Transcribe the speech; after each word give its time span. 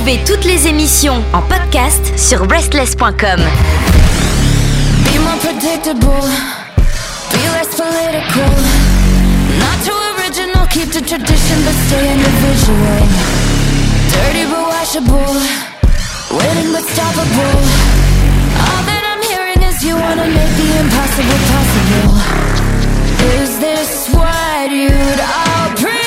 Retrouvez 0.00 0.24
toutes 0.24 0.46
les 0.46 0.66
émissions 0.66 1.22
en 1.34 1.42
podcast 1.42 2.18
sur 2.18 2.46
breastless.com. 2.46 3.38
Be 5.04 5.18
more 5.18 5.36
predictable, 5.40 6.24
be 7.30 7.42
less 7.52 7.68
political. 7.76 8.48
Not 9.58 9.84
too 9.84 9.98
original, 10.16 10.66
keep 10.68 10.90
the 10.90 11.02
tradition 11.02 11.58
but 11.66 11.74
stay 11.86 12.14
individual. 12.14 13.08
Dirty 14.08 14.46
but 14.48 14.64
washable, 14.72 15.36
waiting 16.30 16.72
but 16.72 16.84
stoppable. 16.88 17.60
All 18.56 18.82
that 18.88 19.04
I'm 19.04 19.22
hearing 19.28 19.60
is 19.68 19.84
you 19.84 19.96
wanna 19.96 20.24
make 20.24 20.54
the 20.56 20.80
impossible 20.80 21.40
possible. 21.52 22.16
Is 23.36 23.58
this 23.60 24.08
what 24.14 24.70
you'd 24.70 25.20
all 25.20 25.99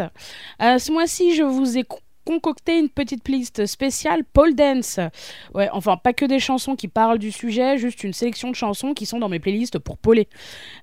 Euh, 0.00 0.78
ce 0.78 0.92
mois-ci, 0.92 1.34
je 1.34 1.42
vous 1.42 1.78
ai 1.78 1.84
concocté 2.24 2.78
une 2.78 2.88
petite 2.88 3.28
liste 3.28 3.66
spéciale 3.66 4.22
Paul 4.24 4.54
Dance. 4.54 5.00
Ouais, 5.54 5.68
enfin, 5.72 5.96
pas 5.96 6.12
que 6.12 6.24
des 6.24 6.38
chansons 6.38 6.76
qui 6.76 6.88
parlent 6.88 7.18
du 7.18 7.32
sujet, 7.32 7.78
juste 7.78 8.04
une 8.04 8.12
sélection 8.12 8.50
de 8.50 8.56
chansons 8.56 8.94
qui 8.94 9.06
sont 9.06 9.18
dans 9.18 9.28
mes 9.28 9.38
playlists 9.38 9.78
pour 9.78 9.98
poler. 9.98 10.28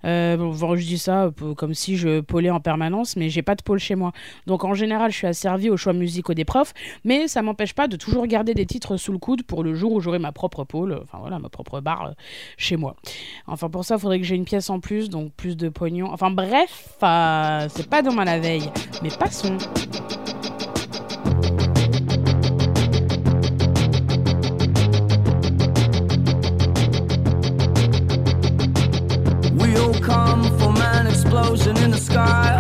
Euh, 0.06 0.54
je 0.76 0.86
dis 0.86 0.98
ça 0.98 1.26
euh, 1.42 1.54
comme 1.56 1.74
si 1.74 1.98
je 1.98 2.22
polais 2.22 2.50
en 2.50 2.60
permanence, 2.60 3.16
mais 3.16 3.30
j'ai 3.30 3.42
pas 3.42 3.56
de 3.56 3.62
pôle 3.62 3.80
chez 3.80 3.96
moi. 3.96 4.12
Donc 4.48 4.64
en 4.64 4.74
général, 4.74 5.12
je 5.12 5.18
suis 5.18 5.28
asservie 5.28 5.70
aux 5.70 5.78
choix 5.78 5.94
musicaux 5.94 6.34
des 6.34 6.46
profs, 6.46 6.74
mais 7.04 7.28
ça 7.28 7.42
m'empêche 7.42 7.74
pas 7.74 7.88
de 7.88 7.96
toujours 7.96 8.28
garder 8.28 8.54
des 8.54 8.66
titres 8.66 8.98
sous 8.98 9.12
le 9.12 9.18
coude 9.18 9.44
pour 9.44 9.64
le 9.64 9.74
jour 9.74 9.92
où 9.94 10.00
j'aurai 10.00 10.20
ma 10.20 10.32
propre 10.32 10.64
pôle, 10.64 10.92
euh, 10.92 11.04
enfin 11.04 11.20
voilà, 11.20 11.40
ma 11.40 11.50
propre 11.50 11.80
barre 11.82 12.08
euh, 12.08 12.14
chez 12.58 12.78
moi. 12.78 12.96
Enfin, 13.48 13.70
pour 13.70 13.86
ça, 13.86 13.96
il 13.96 14.02
faudrait 14.02 14.20
que 14.20 14.26
j'ai 14.26 14.36
une 14.36 14.46
pièce 14.46 14.70
en 14.70 14.80
plus, 14.80 15.10
donc 15.10 15.34
plus 15.34 15.58
de 15.58 15.70
pognon. 15.70 16.12
Enfin, 16.12 16.32
bref, 16.32 16.98
euh, 17.04 17.68
c'est 17.70 17.90
pas 17.90 18.02
demain 18.02 18.26
la 18.26 18.40
veille, 18.40 18.72
mais 19.02 19.10
passons. 19.10 19.58
explosion 31.30 31.78
in 31.78 31.92
the 31.92 31.98
sky. 31.98 32.59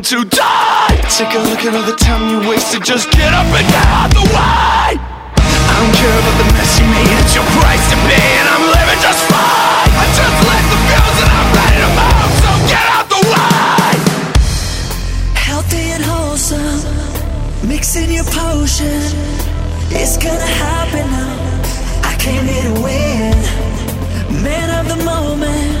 going 0.00 0.24
to 0.24 0.36
die. 0.36 0.96
Take 1.10 1.34
a 1.34 1.42
look 1.50 1.60
at 1.64 1.74
all 1.74 1.82
the 1.82 1.96
time 1.96 2.30
you 2.30 2.48
wasted. 2.48 2.84
Just 2.84 3.10
get 3.10 3.34
up 3.34 3.44
and 3.52 3.66
get 3.68 3.86
out 3.88 4.10
the 4.10 4.24
way. 4.32 4.96
I 4.96 5.72
don't 5.76 5.94
care 5.96 6.16
about 6.20 6.36
the 6.40 6.46
mess 6.56 6.78
you 6.80 6.86
made. 6.88 7.10
It's 7.20 7.34
your 7.34 7.44
price 7.60 7.84
to 7.90 7.96
pay 8.08 8.28
And 8.40 8.48
I'm 8.48 8.64
living 8.64 9.00
just 9.02 9.20
fine. 9.28 9.92
I 10.00 10.06
just 10.16 10.36
left 10.48 10.68
the 10.72 10.80
bills 10.88 11.18
and 11.20 11.32
I'm 11.36 11.50
ready 11.58 11.78
to 11.84 11.90
move 12.00 12.32
So 12.40 12.50
get 12.72 12.86
out 12.96 13.06
the 13.12 13.22
way. 13.32 13.92
Healthy 15.36 15.84
and 15.96 16.04
wholesome. 16.04 16.80
Mixing 17.68 18.10
your 18.10 18.24
potion. 18.24 19.04
It's 19.92 20.16
gonna 20.16 20.52
happen 20.64 21.04
now. 21.12 22.08
I 22.08 22.16
came 22.16 22.44
here 22.46 22.64
to 22.72 22.76
win 22.80 23.36
Man 24.44 24.68
of 24.80 24.84
the 24.88 25.04
moment. 25.04 25.76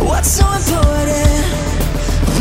What's 0.00 0.30
so 0.30 0.46
important? 0.48 1.73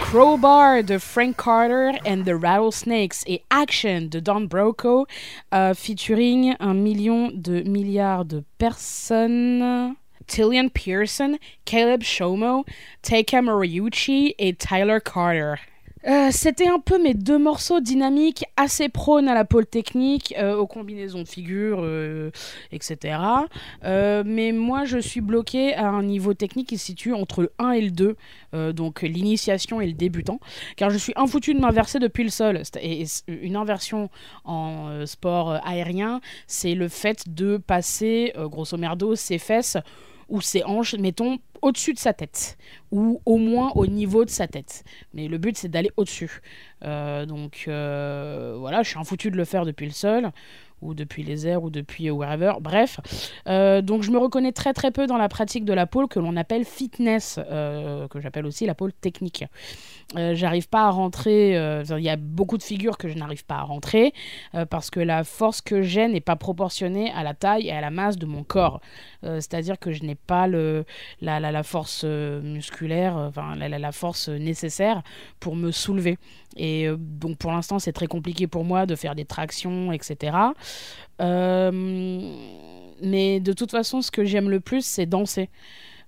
Crowbar 0.00 0.82
de 0.82 0.98
Frank 0.98 1.38
Carter 1.38 1.98
and 2.04 2.26
the 2.26 2.36
Rattlesnakes 2.36 3.24
et 3.26 3.42
Action 3.50 4.10
de 4.10 4.20
Don 4.20 4.46
Broco, 4.46 5.06
euh, 5.54 5.72
featuring 5.72 6.54
un 6.60 6.74
million 6.74 7.30
de 7.30 7.62
milliards 7.62 8.26
de 8.26 8.44
personnes. 8.58 9.96
Tillian 10.26 10.68
Pearson, 10.68 11.38
Caleb 11.64 12.02
Shomo, 12.02 12.64
Taika 13.02 13.42
Moriuchi 13.42 14.34
et 14.38 14.54
Tyler 14.54 14.98
Carter. 15.04 15.54
Euh, 16.06 16.30
c'était 16.32 16.66
un 16.66 16.80
peu 16.80 17.00
mes 17.00 17.14
deux 17.14 17.38
morceaux 17.38 17.80
dynamiques 17.80 18.44
assez 18.56 18.88
prônes 18.88 19.28
à 19.28 19.34
la 19.34 19.44
pôle 19.44 19.66
technique, 19.66 20.34
euh, 20.36 20.56
aux 20.56 20.66
combinaisons 20.66 21.22
de 21.22 21.28
figures, 21.28 21.80
euh, 21.82 22.30
etc. 22.72 23.18
mais 24.24 24.52
moi, 24.52 24.84
je 24.84 24.98
suis 24.98 25.20
bloqué 25.20 25.74
à 25.74 25.88
un 25.88 26.02
niveau 26.02 26.34
technique 26.34 26.68
qui 26.68 26.78
se 26.78 26.86
situe 26.86 27.12
entre 27.12 27.42
le 27.42 27.52
1 27.58 27.70
et 27.72 27.82
le 27.82 27.90
2, 27.90 28.16
donc 28.72 29.02
l'initiation 29.02 29.80
et 29.80 29.86
le 29.86 29.92
débutant, 29.92 30.40
car 30.76 30.90
je 30.90 30.98
suis 30.98 31.12
infoutu 31.16 31.54
de 31.54 31.60
m'inverser 31.60 31.98
depuis 31.98 32.24
le 32.24 32.30
sol. 32.30 32.62
Une 33.28 33.56
inversion 33.56 34.10
en 34.44 35.06
sport 35.06 35.60
aérien, 35.64 36.20
c'est 36.46 36.74
le 36.74 36.88
fait 36.88 37.24
de 37.28 37.56
passer, 37.56 38.32
grosso 38.36 38.76
merdo, 38.76 39.14
ses 39.14 39.38
fesses 39.38 39.76
ou 40.32 40.40
ses 40.40 40.64
hanches, 40.64 40.94
mettons, 40.94 41.38
au-dessus 41.60 41.92
de 41.92 41.98
sa 41.98 42.14
tête, 42.14 42.56
ou 42.90 43.20
au 43.26 43.36
moins 43.36 43.70
au 43.74 43.86
niveau 43.86 44.24
de 44.24 44.30
sa 44.30 44.48
tête. 44.48 44.82
Mais 45.12 45.28
le 45.28 45.36
but, 45.36 45.56
c'est 45.58 45.68
d'aller 45.68 45.90
au-dessus. 45.98 46.40
Euh, 46.82 47.26
donc 47.26 47.66
euh, 47.68 48.56
voilà, 48.58 48.82
je 48.82 48.88
suis 48.88 48.98
un 48.98 49.04
foutu 49.04 49.30
de 49.30 49.36
le 49.36 49.44
faire 49.44 49.66
depuis 49.66 49.84
le 49.84 49.92
sol, 49.92 50.32
ou 50.82 50.94
depuis 50.94 51.22
les 51.22 51.46
airs, 51.46 51.62
ou 51.62 51.70
depuis 51.70 52.10
wherever. 52.10 52.54
Bref, 52.60 53.00
Euh, 53.48 53.82
donc 53.82 54.02
je 54.02 54.10
me 54.10 54.18
reconnais 54.18 54.52
très 54.52 54.72
très 54.72 54.90
peu 54.90 55.06
dans 55.06 55.16
la 55.16 55.28
pratique 55.28 55.64
de 55.64 55.72
la 55.72 55.86
pole 55.86 56.08
que 56.08 56.20
l'on 56.20 56.36
appelle 56.36 56.64
fitness, 56.64 57.38
euh, 57.50 58.08
que 58.08 58.20
j'appelle 58.20 58.46
aussi 58.46 58.66
la 58.66 58.74
pole 58.74 58.92
technique. 58.92 59.44
Euh, 60.16 60.34
j'arrive 60.34 60.68
pas 60.68 60.82
à 60.86 60.90
rentrer, 60.90 61.56
euh, 61.56 61.82
il 61.96 62.04
y 62.04 62.08
a 62.10 62.16
beaucoup 62.16 62.58
de 62.58 62.62
figures 62.62 62.98
que 62.98 63.08
je 63.08 63.16
n'arrive 63.16 63.44
pas 63.44 63.56
à 63.56 63.62
rentrer, 63.62 64.12
euh, 64.54 64.66
parce 64.66 64.90
que 64.90 65.00
la 65.00 65.24
force 65.24 65.60
que 65.62 65.82
j'ai 65.82 66.06
n'est 66.08 66.20
pas 66.20 66.36
proportionnée 66.36 67.10
à 67.12 67.22
la 67.22 67.34
taille 67.34 67.68
et 67.68 67.72
à 67.72 67.80
la 67.80 67.90
masse 67.90 68.18
de 68.18 68.26
mon 68.26 68.44
corps. 68.44 68.80
Euh, 69.24 69.36
C'est-à-dire 69.36 69.78
que 69.78 69.92
je 69.92 70.02
n'ai 70.04 70.14
pas 70.16 70.46
le, 70.46 70.84
la, 71.20 71.40
la, 71.40 71.62
force 71.62 72.02
euh, 72.04 72.42
musculaire, 72.42 73.16
euh, 73.16 73.30
la, 73.56 73.68
la 73.78 73.92
force 73.92 74.28
nécessaire 74.28 75.02
pour 75.40 75.56
me 75.56 75.70
soulever. 75.70 76.18
Et 76.56 76.86
euh, 76.86 76.96
donc 76.98 77.38
pour 77.38 77.52
l'instant, 77.52 77.78
c'est 77.78 77.92
très 77.92 78.06
compliqué 78.06 78.46
pour 78.46 78.64
moi 78.64 78.86
de 78.86 78.94
faire 78.96 79.14
des 79.14 79.24
tractions, 79.24 79.92
etc. 79.92 80.36
Euh, 81.20 81.70
mais 83.02 83.40
de 83.40 83.52
toute 83.52 83.70
façon, 83.70 84.02
ce 84.02 84.10
que 84.10 84.24
j'aime 84.24 84.50
le 84.50 84.60
plus, 84.60 84.84
c'est 84.84 85.06
danser. 85.06 85.50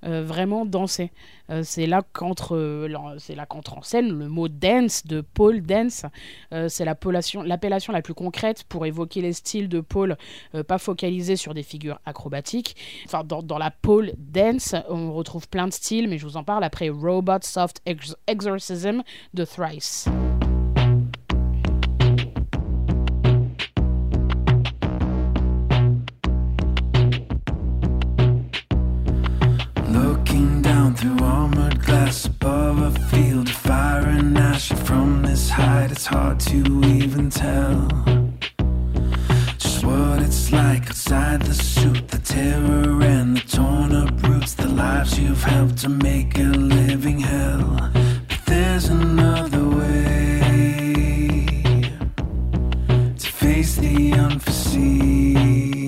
Euh, 0.05 0.23
vraiment 0.23 0.67
danser. 0.67 1.13
Euh, 1.51 1.63
c'est 1.63 1.87
là 1.87 2.03
qu'entre 2.13 2.57
euh, 2.57 3.17
c'est 3.19 3.35
là 3.35 3.47
qu'entre 3.47 3.77
en 3.79 3.83
scène 3.83 4.11
le 4.11 4.29
mot 4.29 4.49
dance 4.49 5.07
de 5.07 5.21
pole 5.21 5.63
dance. 5.63 6.05
C'est 6.69 6.85
l'appellation 6.85 7.43
la 7.93 8.03
plus 8.03 8.15
concrète 8.15 8.65
pour 8.65 8.87
évoquer 8.87 9.21
les 9.21 9.33
styles 9.33 9.69
de 9.69 9.83
euh, 10.55 10.63
pas 10.65 10.79
focalisés 10.79 11.37
sur 11.37 11.55
des 11.55 11.63
figures 11.63 11.99
acrobatiques. 12.05 12.77
Enfin, 13.07 13.25
dans, 13.25 13.59
la 13.59 13.71
pole 13.71 14.13
dance, 14.19 14.75
on 14.89 15.13
retrouve 15.13 15.49
plein 15.49 15.67
de 15.67 15.73
styles, 15.73 16.09
mais 16.09 16.19
je 16.19 16.27
vous 16.27 16.37
en 16.37 16.45
parle 16.45 16.65
après 16.65 16.89
Robot 16.89 17.43
Soft 17.43 17.81
Ex- 17.87 18.17
Exorcism 18.27 19.03
de 19.35 19.45
Thrice. 19.45 20.09
Through 31.05 31.27
armored 31.27 31.85
glass 31.85 32.25
above 32.25 32.81
a 32.81 32.91
field 33.11 33.49
of 33.51 33.55
fire 33.55 34.09
and 34.09 34.39
ash. 34.39 34.71
From 34.89 35.21
this 35.21 35.51
height, 35.51 35.91
it's 35.91 36.07
hard 36.07 36.41
to 36.41 36.57
even 36.83 37.29
tell 37.29 37.89
just 39.59 39.85
what 39.85 40.23
it's 40.23 40.51
like 40.51 40.87
outside 40.89 41.43
the 41.43 41.53
suit. 41.53 42.09
The 42.09 42.21
terror 42.21 43.03
and 43.03 43.37
the 43.37 43.43
torn 43.57 43.95
up 43.95 44.23
roots, 44.23 44.55
the 44.55 44.69
lives 44.69 45.19
you've 45.19 45.45
helped 45.45 45.77
to 45.83 45.91
make 45.91 46.39
a 46.39 46.45
living 46.45 47.21
hell. 47.21 47.91
But 48.29 48.41
there's 48.47 48.89
another 48.89 49.69
way 49.79 50.41
to 53.19 53.29
face 53.43 53.77
the 53.77 54.15
unforeseen. 54.15 55.84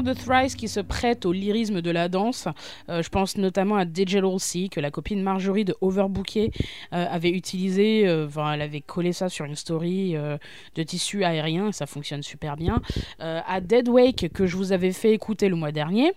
De 0.00 0.14
Thrice 0.14 0.54
qui 0.54 0.68
se 0.68 0.80
prêtent 0.80 1.26
au 1.26 1.32
lyrisme 1.32 1.82
de 1.82 1.90
la 1.90 2.08
danse. 2.08 2.48
Euh, 2.88 3.02
je 3.02 3.10
pense 3.10 3.36
notamment 3.36 3.76
à 3.76 3.84
Digital 3.84 4.38
Sea, 4.38 4.70
que 4.70 4.80
la 4.80 4.90
copine 4.90 5.22
Marjorie 5.22 5.66
de 5.66 5.74
Overbooké 5.82 6.50
euh, 6.94 7.04
avait 7.10 7.28
utilisé. 7.28 8.08
euh, 8.08 8.26
Enfin, 8.26 8.54
elle 8.54 8.62
avait 8.62 8.80
collé 8.80 9.12
ça 9.12 9.28
sur 9.28 9.44
une 9.44 9.56
story 9.56 10.14
de 10.14 10.82
tissu 10.82 11.24
aérien, 11.24 11.72
ça 11.72 11.86
fonctionne 11.86 12.22
super 12.22 12.56
bien. 12.56 12.80
À 13.18 13.60
Dead 13.60 13.88
Wake, 13.88 14.30
que 14.32 14.46
je 14.46 14.56
vous 14.56 14.72
avais 14.72 14.92
fait 14.92 15.12
écouter 15.12 15.48
le 15.48 15.56
mois 15.56 15.72
dernier. 15.72 16.12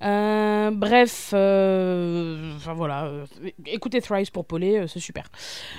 Bref, 0.00 1.30
voilà, 1.32 3.10
écoutez 3.66 4.00
Thrice 4.02 4.30
pour 4.30 4.44
Paulet, 4.44 4.86
c'est 4.86 5.00
super. 5.00 5.24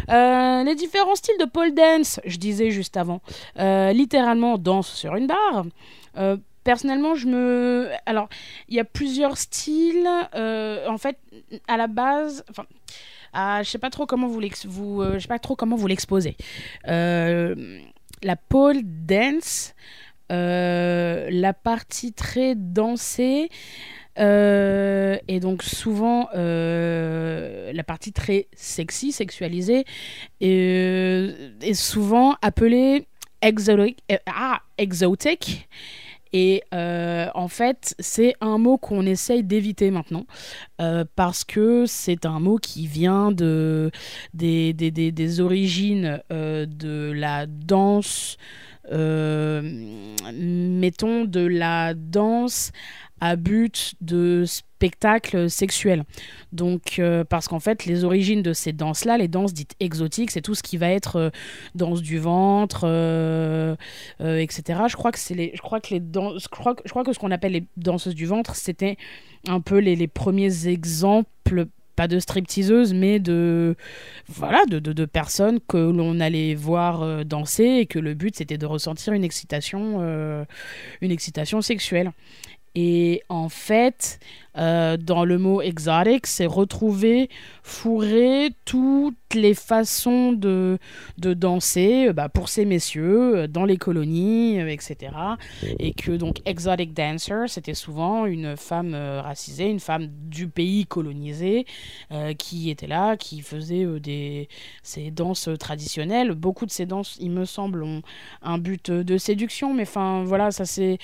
Les 0.10 0.76
différents 0.76 1.16
styles 1.16 1.38
de 1.40 1.46
pole 1.46 1.74
dance, 1.76 2.20
je 2.26 2.38
disais 2.38 2.72
juste 2.72 2.98
avant, 2.98 3.22
littéralement 3.58 4.58
danse 4.58 4.92
sur 4.92 5.16
une 5.16 5.28
barre. 5.28 5.66
Personnellement, 6.63 7.15
je 7.15 7.27
me. 7.27 7.89
Alors, 8.06 8.30
il 8.70 8.75
y 8.75 8.80
a 8.80 8.86
plusieurs 8.86 9.38
styles. 9.38 10.08
euh, 10.36 10.88
en 10.88 10.98
fait, 10.98 11.18
à 11.68 11.77
la 11.77 11.88
base. 11.88 12.44
Enfin. 12.50 12.65
je 13.63 13.70
sais 13.70 13.80
pas 13.80 13.89
trop 13.89 14.06
comment 14.06 14.27
vous 14.27 15.01
euh, 15.01 15.20
sais 15.20 15.27
pas 15.27 15.39
trop 15.39 15.56
comment 15.56 15.75
vous 15.75 15.88
l'exposer. 15.88 16.38
Euh, 16.88 17.80
la 18.22 18.36
pole 18.36 18.82
dance, 18.84 19.74
la 20.30 21.53
partie 21.53 22.13
très 22.13 22.53
dansée, 22.56 23.50
et 24.18 25.39
donc 25.41 25.63
souvent 25.63 26.30
la 26.34 27.84
partie 27.84 28.13
très 28.13 28.48
sexy, 28.53 29.12
sexualisée, 29.12 29.86
est, 30.41 31.74
souvent 31.74 32.36
appelée 32.44 33.08
exotic. 33.41 34.03
ah, 34.27 34.62
exotic. 34.77 35.68
Et 36.34 36.64
euh, 36.74 37.28
en 37.36 37.48
fait, 37.48 37.96
c'est 38.00 38.34
un 38.42 38.58
mot 38.58 38.78
qu'on 38.78 39.06
essaye 39.06 39.44
d'éviter 39.44 39.92
maintenant 39.92 40.26
euh, 40.80 41.04
parce 41.16 41.44
que 41.44 41.86
c'est 41.86 42.26
un 42.26 42.40
mot 42.40 42.58
qui 42.58 42.88
vient 42.88 43.32
de, 43.32 43.92
des, 44.34 44.74
des, 44.74 44.92
des, 44.92 45.12
des 45.12 45.42
origines 45.42 46.22
euh, 46.32 46.66
de 46.66 47.12
la 47.14 47.46
danse, 47.46 48.38
mettons 50.34 51.26
de 51.26 51.46
la 51.46 51.94
danse 51.94 52.72
à 53.22 53.36
but 53.36 53.94
de 54.01 54.44
spectacle 54.82 55.48
sexuel. 55.48 56.04
Donc, 56.51 56.98
euh, 56.98 57.24
parce 57.24 57.48
qu'en 57.48 57.60
fait, 57.60 57.86
les 57.86 58.04
origines 58.04 58.41
de 58.41 58.52
ces 58.52 58.74
danses-là, 58.74 59.19
les 59.19 59.28
danses 59.28 59.54
dites 59.54 59.76
exotiques, 59.80 60.32
c'est 60.32 60.41
tout 60.41 60.56
ce 60.56 60.63
qui 60.63 60.76
va 60.78 60.89
être 60.89 61.17
euh, 61.17 61.30
danse 61.76 62.02
du 62.02 62.17
ventre, 62.17 62.82
euh, 62.86 63.76
etc. 64.19 64.82
Je 64.88 64.95
crois 64.95 65.12
que 65.12 65.19
c'est 65.19 65.36
les, 65.36 65.52
je 65.54 65.62
crois 65.62 65.80
que 65.80 65.93
les 65.93 66.00
danses, 66.00 66.41
je 66.41 66.48
crois, 66.48 66.76
je 66.84 66.89
crois 66.89 67.04
que 67.04 67.13
ce 67.13 67.19
qu'on 67.19 67.30
appelle 67.30 67.52
les 67.52 67.63
danseuses 67.78 68.15
du 68.15 68.26
ventre, 68.26 68.56
c'était 68.56 68.98
un 69.48 69.62
peu 69.62 69.78
les, 69.78 70.08
premiers 70.08 70.67
exemples 70.67 71.67
pas 71.95 72.08
de 72.08 72.17
stripteaseuses, 72.17 72.95
mais 72.95 73.19
de 73.19 73.76
voilà 74.28 74.63
de, 74.65 75.06
personnes 75.06 75.60
que 75.67 75.78
l'on 75.78 76.19
allait 76.19 76.56
voir 76.56 77.24
danser 77.26 77.65
et 77.82 77.86
que 77.86 78.00
le 78.00 78.15
but 78.15 78.36
c'était 78.36 78.58
de 78.58 78.65
ressentir 78.65 79.13
une 79.13 79.24
excitation 79.24 80.00
une 81.02 81.12
excitation 81.12 81.62
sexuelle. 81.62 82.12
Et 82.73 83.21
en 83.27 83.49
fait, 83.49 84.19
euh, 84.57 84.95
dans 84.95 85.25
le 85.25 85.38
mot 85.38 85.62
exotic, 85.62 86.25
c'est 86.25 86.45
retrouver, 86.45 87.29
fourrer 87.63 88.51
toutes 88.63 89.15
les 89.34 89.53
façons 89.53 90.31
de, 90.31 90.77
de 91.17 91.34
danser 91.34 92.07
euh, 92.07 92.13
bah, 92.13 92.29
pour 92.29 92.47
ces 92.47 92.63
messieurs 92.63 93.38
euh, 93.38 93.47
dans 93.47 93.65
les 93.65 93.75
colonies, 93.75 94.60
etc. 94.60 95.13
Et 95.79 95.93
que 95.93 96.12
donc 96.12 96.38
exotic 96.45 96.93
dancer, 96.93 97.47
c'était 97.47 97.73
souvent 97.73 98.25
une 98.25 98.55
femme 98.55 98.93
euh, 98.93 99.21
racisée, 99.21 99.69
une 99.69 99.79
femme 99.81 100.07
du 100.07 100.47
pays 100.47 100.86
colonisé 100.86 101.65
euh, 102.12 102.34
qui 102.34 102.69
était 102.69 102.88
là, 102.88 103.17
qui 103.17 103.41
faisait 103.41 103.86
des, 103.99 104.47
ces 104.81 105.12
danses 105.12 105.49
traditionnelles. 105.60 106.31
Beaucoup 106.31 106.65
de 106.65 106.71
ces 106.71 106.86
danses, 106.86 107.17
il 107.19 107.31
me 107.31 107.43
semble, 107.43 107.84
ont 107.84 108.01
un 108.41 108.57
but 108.57 108.91
de 108.91 109.17
séduction, 109.17 109.73
mais 109.73 109.84
enfin 109.84 110.23
voilà, 110.25 110.51
ça 110.51 110.65
c'est 110.65 110.97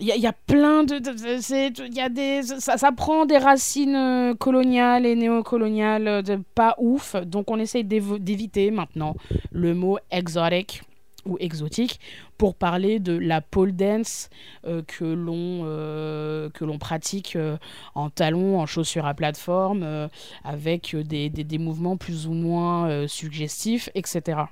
il 0.00 0.06
y, 0.06 0.26
a- 0.26 0.32
plein 0.32 0.84
de, 0.84 0.98
de- 0.98 1.94
y 1.94 2.00
a 2.00 2.08
des 2.08 2.42
ça, 2.42 2.92
prend 2.92 3.26
des 3.26 3.38
racines 3.38 3.96
euh, 3.96 4.34
coloniales 4.34 5.06
et 5.06 5.16
néocoloniales 5.16 6.06
euh, 6.08 6.22
pas 6.54 6.76
ouf. 6.78 7.16
Donc 7.16 7.50
on 7.50 7.58
essaye 7.58 7.84
d'éviter 7.84 8.70
maintenant 8.70 9.16
le 9.50 9.74
mot 9.74 9.98
exotic 10.10 10.82
ou 11.26 11.36
exotique 11.40 11.98
pour 12.38 12.54
parler 12.54 13.00
de 13.00 13.12
la 13.18 13.40
pole 13.40 13.72
dance 13.72 14.30
euh, 14.66 14.82
que 14.86 15.04
l'on 15.04 15.64
que 16.54 16.64
l'on 16.64 16.78
pratique 16.78 17.36
en 17.96 18.08
talons 18.08 18.60
en 18.60 18.66
chaussures 18.66 19.04
à 19.04 19.14
plateforme 19.14 20.08
avec 20.44 20.94
des, 20.94 21.28
des, 21.28 21.44
des 21.44 21.58
mouvements 21.58 21.96
plus 21.96 22.28
ou 22.28 22.32
moins 22.34 23.06
suggestifs 23.08 23.90
etc 23.96 24.42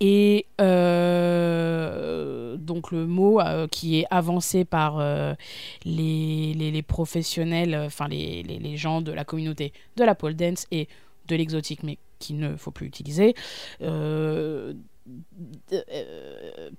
et 0.00 0.46
euh, 0.60 2.56
donc 2.56 2.90
le 2.90 3.06
mot 3.06 3.40
euh, 3.40 3.68
qui 3.68 4.00
est 4.00 4.06
avancé 4.10 4.64
par 4.64 4.98
euh, 4.98 5.34
les, 5.84 6.54
les, 6.54 6.82
professionnels, 6.82 7.74
enfin 7.86 8.08
les, 8.08 8.42
les, 8.42 8.76
gens 8.78 9.02
de 9.02 9.12
la 9.12 9.24
communauté 9.24 9.74
de 9.96 10.04
la 10.04 10.14
pole 10.14 10.34
dance 10.34 10.66
et 10.70 10.88
de 11.28 11.36
l'exotique, 11.36 11.82
mais 11.82 11.98
qu'il 12.18 12.38
ne 12.38 12.56
faut 12.56 12.70
plus 12.70 12.86
utiliser, 12.86 13.34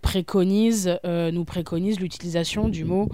préconise, 0.01 0.99
nous 1.03 1.45
préconise 1.45 1.99
l'utilisation 1.99 2.69
du 2.69 2.85
mot 2.85 3.09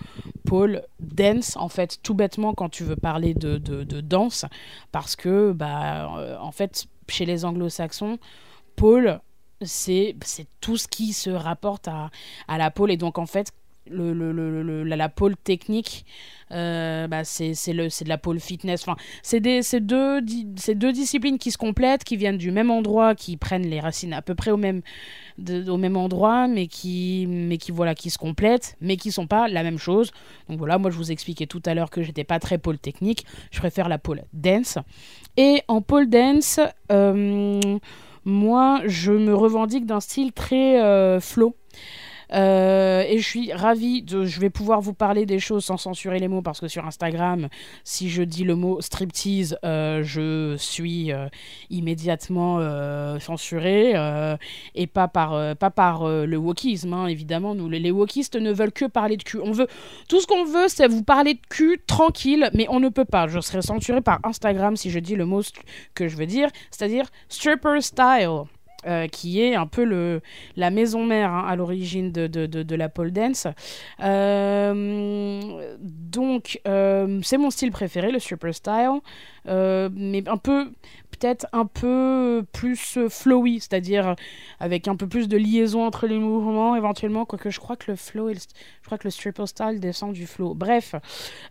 pole 0.46 0.84
dance, 1.00 1.58
en 1.58 1.70
fait, 1.70 2.00
tout 2.02 2.13
bêtement 2.13 2.54
quand 2.54 2.70
tu 2.70 2.84
veux 2.84 2.96
parler 2.96 3.34
de, 3.34 3.58
de, 3.58 3.84
de 3.84 4.02
danse, 4.02 4.46
parce 4.91 5.15
que, 5.15 5.52
bah, 5.52 6.38
en 6.41 6.52
fait, 6.52 6.88
chez 7.10 7.26
les 7.26 7.46
anglo-saxons, 7.46 8.17
pole, 8.76 9.20
c'est 9.62 10.15
tout 10.62 10.78
ce 10.78 10.88
qui 10.88 11.13
se 11.13 11.30
rapporte 11.30 11.88
à, 11.88 12.10
à 12.48 12.58
la 12.58 12.72
pole 12.72 12.91
et 12.91 12.98
donc 12.98 13.17
en 13.17 13.26
fait 13.26 13.52
le, 13.89 14.13
le, 14.13 14.32
le, 14.34 14.84
la, 14.84 14.96
la 14.96 15.10
pole 15.10 15.38
technique 15.38 16.06
euh, 16.52 17.08
bah, 17.08 17.24
c'est 17.24 17.52
de 17.52 18.10
la 18.10 18.17
pole 18.17 18.39
fitness. 18.39 18.82
Enfin 18.88 18.98
c'est 19.22 19.39
deux 19.39 20.22
deux 20.22 20.91
disciplines 20.91 21.38
qui 21.38 21.52
se 21.52 21.58
complètent 21.58 22.04
qui 22.04 22.17
viennent 22.17 22.38
du 22.38 22.52
même 22.52 22.72
endroit 22.72 23.15
qui 23.15 23.38
prennent 23.38 23.67
les 23.67 23.80
racines 23.80 24.13
à 24.13 24.22
peu 24.22 24.36
près 24.36 24.52
au 24.52 24.58
même 24.58 24.82
au 25.67 25.78
même 25.78 25.98
endroit 25.98 26.48
mais 26.48 26.67
qui 26.67 27.26
mais 27.30 27.58
qui 27.58 27.72
voilà 27.72 27.96
qui 27.96 28.10
se 28.10 28.17
complètent 28.17 28.76
mais 28.82 28.98
qui 28.98 29.12
sont 29.12 29.28
pas 29.28 29.48
la 29.48 29.63
même 29.63 29.78
chose. 29.78 30.12
Donc 30.50 30.58
voilà 30.58 30.78
moi 30.78 30.91
je 30.91 30.98
vous 30.98 31.12
expliquais 31.12 31.48
tout 31.48 31.62
à 31.65 31.74
l'heure 31.74 31.89
que 31.89 32.02
j'étais 32.02 32.24
pas 32.26 32.39
très 32.39 32.58
pole 32.58 32.80
technique. 32.80 33.26
Je 33.52 33.60
préfère 33.60 33.88
la 33.89 33.98
pole 33.98 34.24
dance. 34.34 34.78
Et 35.38 35.62
en 35.67 35.82
pole 35.82 36.10
dance 36.10 36.60
euh, 36.91 37.80
moi, 38.28 38.82
je 38.86 39.13
me 39.13 39.34
revendique 39.34 39.86
d'un 39.86 40.02
style 40.02 40.34
très 40.34 40.82
euh, 40.84 41.22
flow. 41.22 41.56
Euh, 42.34 43.04
et 43.08 43.20
je 43.20 43.28
suis 43.28 43.54
ravie. 43.54 44.06
Je 44.08 44.40
vais 44.40 44.50
pouvoir 44.50 44.82
vous 44.82 44.94
parler 44.94 45.26
des 45.26 45.40
choses 45.40 45.66
sans 45.66 45.78
censurer 45.78 46.20
les 46.20 46.28
mots 46.28 46.42
parce 46.42 46.60
que 46.60 46.68
sur 46.68 46.86
Instagram, 46.86 47.48
si 47.84 48.10
je 48.10 48.24
dis 48.24 48.44
le 48.44 48.56
mot 48.56 48.82
striptease, 48.82 49.58
euh, 49.63 50.04
je 50.04 50.56
suis 50.58 51.12
euh, 51.12 51.28
immédiatement 51.70 52.58
censurée 53.20 53.94
et 54.76 54.88
pas 54.88 55.08
par, 55.08 55.56
pas 55.56 55.70
par 55.70 56.08
le 56.08 56.38
wokisme. 56.38 56.94
hein, 56.94 57.08
évidemment, 57.08 57.56
nous, 57.56 57.70
les, 57.70 57.92
wokistes 57.92 58.36
ne 58.36 58.52
veulent 58.52 58.72
que 58.72 58.86
parler 58.86 59.18
de 59.18 59.24
cul. 59.24 59.40
On 59.42 59.52
veut 59.52 59.68
tout 60.08 60.20
ce 60.20 60.28
qu'on 60.28 60.46
veut, 60.46 60.68
c'est 60.68 60.88
vous 60.88 61.04
parler 61.04 61.36
de 61.36 61.42
cul 61.50 61.80
tranquille, 61.86 62.50
mais 62.54 62.68
on 62.70 62.80
ne 62.80 62.90
peut 62.90 63.06
pas. 63.06 63.28
Je 63.28 63.40
serai 63.40 63.62
censurée 63.62 64.02
par 64.02 64.20
Instagram 64.24 64.76
si 64.76 64.90
je 64.90 65.00
dis 65.00 65.16
le 65.16 65.26
mot 65.26 65.42
que 65.96 66.08
je 66.08 66.18
veux 66.18 66.26
dire, 66.26 66.50
c'est-à-dire 66.72 67.06
stripper 67.30 67.82
style. 67.82 68.46
Euh, 68.88 69.08
qui 69.08 69.41
est 69.41 69.56
un 69.56 69.67
peu 69.67 69.84
le, 69.84 70.21
la 70.56 70.69
maison 70.69 71.04
mère 71.04 71.32
hein, 71.32 71.45
à 71.47 71.56
l'origine 71.56 72.12
de, 72.12 72.28
de, 72.28 72.76
la 72.76 72.89
pole 72.89 73.12
dance. 73.12 73.47
Euh, 74.02 75.76
donc, 75.80 76.62
euh, 76.67 77.19
c'est 77.23 77.38
mon 77.38 77.50
style 77.50 77.71
préféré, 77.71 78.12
le 78.12 78.19
stripper 78.19 78.54
style, 78.54 79.00
mais 79.45 80.23
un 80.28 80.38
peu, 80.38 80.71
peut-être 81.18 81.48
un 81.54 81.66
peu 81.66 82.44
plus 82.52 82.98
euh, 82.98 83.10
flowy, 83.10 83.60
c'est-à-dire 83.60 84.16
avec 84.60 84.88
un 84.88 84.96
peu 84.96 85.08
plus 85.08 85.28
de 85.28 85.38
liaison 85.38 85.86
entre 85.86 86.08
les 86.08 86.20
mouvements 86.20 86.76
éventuellement, 86.76 87.26
quoique 87.26 87.50
je 87.50 87.60
crois 87.60 87.76
que 87.76 87.92
le 87.92 87.98
flow, 87.98 88.32
je 88.34 88.40
crois 88.86 88.98
que 88.98 89.06
le 89.06 89.12
stripper 89.12 89.48
style 89.48 89.80
descend 89.80 90.14
du 90.14 90.28
flow. 90.28 90.54
Bref, 90.54 90.96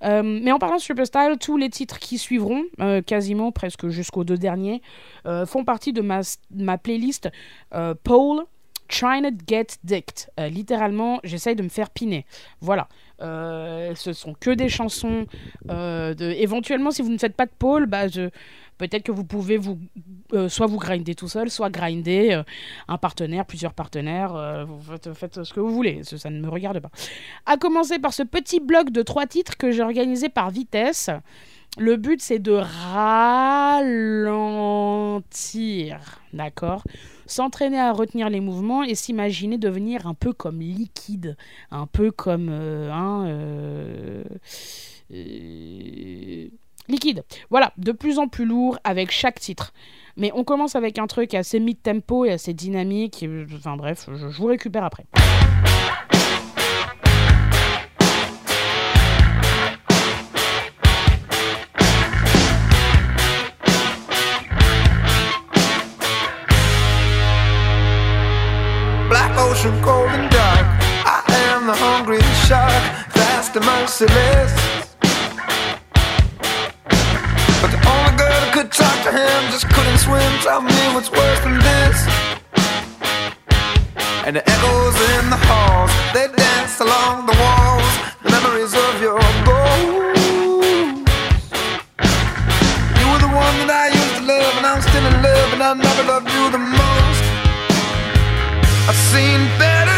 euh, 0.05 0.23
mais 0.23 0.53
en 0.53 0.59
parlant 0.59 0.77
de 0.77 0.81
stripper 0.81 1.05
style, 1.05 1.37
tous 1.41 1.57
les 1.57 1.71
titres 1.71 1.99
qui 1.99 2.19
suivront, 2.19 2.65
euh, 2.81 3.03
quasiment 3.03 3.53
presque 3.53 3.89
jusqu'aux 3.89 4.25
deux 4.25 4.39
derniers, 4.39 4.83
euh, 5.27 5.47
font 5.47 5.65
partie 5.65 5.93
de 5.93 6.03
ma, 6.03 6.79
playlist 6.79 7.29
euh, 7.75 7.95
Pole 8.03 8.45
Trying 8.89 9.25
to 9.25 9.45
get 9.49 9.79
dicked. 9.83 10.29
Euh, 10.39 10.49
littéralement, 10.49 11.19
j'essaye 11.25 11.57
de 11.57 11.63
me 11.63 11.69
faire 11.69 11.91
piner. 11.91 12.25
Voilà. 12.61 12.89
Euh, 13.21 13.95
ce 13.97 14.13
sont 14.13 14.35
que 14.35 14.51
des 14.51 14.69
chansons. 14.69 15.27
euh. 15.71 16.15
Éventuellement, 16.19 16.91
si 16.91 17.03
vous 17.03 17.11
ne 17.11 17.19
faites 17.19 17.35
pas 17.35 17.47
de 17.47 17.53
pole, 17.59 17.87
bah, 17.87 18.09
je... 18.09 18.31
peut-être 18.79 19.03
que 19.03 19.13
vous 19.13 19.25
pouvez 19.25 19.57
vous, 19.57 19.79
euh, 20.33 20.49
soit 20.49 20.67
vous 20.67 20.79
grinder 20.79 21.15
tout 21.15 21.29
seul, 21.29 21.51
soit 21.51 21.71
grinder 21.71 22.33
euh, 22.35 22.43
un 22.89 22.99
partenaire, 22.99 23.47
plusieurs 23.47 23.75
partenaires. 23.75 24.35
euh, 24.35 24.65
vous 24.65 24.81
faites, 25.15 25.45
ce 25.45 25.53
que 25.53 25.61
vous 25.61 25.73
voulez. 25.73 26.03
Ça, 26.05 26.31
ne 26.31 26.41
me 26.41 26.49
regarde 26.49 26.81
pas. 26.81 26.91
À 27.47 27.57
commencer 27.57 27.99
par 27.99 28.13
ce 28.13 28.23
petit 28.23 28.61
bloc 28.61 28.91
de 28.91 29.03
trois 29.03 29.27
titres 29.27 29.57
que 29.57 29.71
j'ai 29.71 29.83
organisé 29.83 30.29
par 30.29 30.51
vitesse. 30.51 31.11
Le 31.79 31.97
but, 31.97 32.23
c'est 32.23 32.39
de 32.39 32.53
ralentir, 33.73 34.01
d'accord? 36.33 36.83
S'entraîner 37.27 37.79
à 37.79 37.93
retenir 37.93 38.31
les 38.31 38.41
mouvements 38.41 38.83
et 38.83 38.95
s'imaginer 38.95 39.59
devenir 39.59 40.07
un 40.07 40.15
peu 40.15 40.33
comme 40.33 40.61
liquide, 40.61 41.37
un 41.71 41.87
peu 41.87 42.11
comme 42.11 42.49
euh, 42.51 42.91
liquide. 46.89 47.25
Voilà, 47.51 47.73
de 47.77 47.93
plus 47.93 48.19
en 48.19 48.29
plus 48.29 48.45
lourd 48.45 48.79
avec 48.85 49.11
chaque 49.11 49.41
titre. 49.41 49.73
Mais 50.17 50.31
on 50.35 50.45
commence 50.45 50.77
avec 50.77 50.99
un 50.99 51.07
truc 51.07 51.35
assez 51.35 51.61
mid-tempo 51.61 52.25
et 52.25 52.33
assez 52.33 52.55
dynamique. 52.55 53.25
Enfin 53.55 53.77
bref, 53.77 54.09
je, 54.13 54.29
je 54.29 54.39
vous 54.39 54.47
récupère 54.47 54.85
après. 54.85 55.05
Black 69.09 69.39
ocean, 69.39 69.81
cold 69.83 70.11
and 70.11 70.31
dark. 70.31 70.67
I 71.05 71.23
am 71.53 71.67
the 71.67 71.77
hungry 71.77 72.21
shark, 72.49 72.73
fast 73.11 73.57
and 73.57 73.65
merciless. 73.65 74.76
Talk 78.67 79.03
to 79.05 79.13
him 79.13 79.51
just 79.51 79.69
couldn't 79.69 79.99
swim. 79.99 80.31
Tell 80.41 80.61
me 80.61 80.75
what's 80.95 81.11
worse 81.11 81.41
than 81.41 81.59
this. 81.59 81.99
And 84.27 84.35
the 84.35 84.43
echoes 84.43 84.97
in 85.17 85.31
the 85.31 85.39
halls, 85.47 85.91
they 86.13 86.27
dance 86.35 86.81
along 86.81 87.27
the 87.27 87.37
walls. 87.39 87.93
The 88.25 88.31
memories 88.31 88.75
of 88.75 89.01
your 89.01 89.23
ghost. 89.47 90.19
You 92.99 93.07
were 93.11 93.23
the 93.23 93.33
one 93.33 93.57
that 93.63 93.71
I 93.71 93.89
used 93.95 94.17
to 94.19 94.25
love, 94.27 94.55
and 94.59 94.67
I'm 94.67 94.83
still 94.83 95.07
in 95.07 95.17
love, 95.23 95.53
and 95.55 95.63
I 95.63 95.73
never 95.75 96.03
loved 96.11 96.31
you 96.35 96.51
the 96.51 96.59
most. 96.59 97.23
I've 98.89 99.01
seen 99.15 99.47
better 99.59 99.96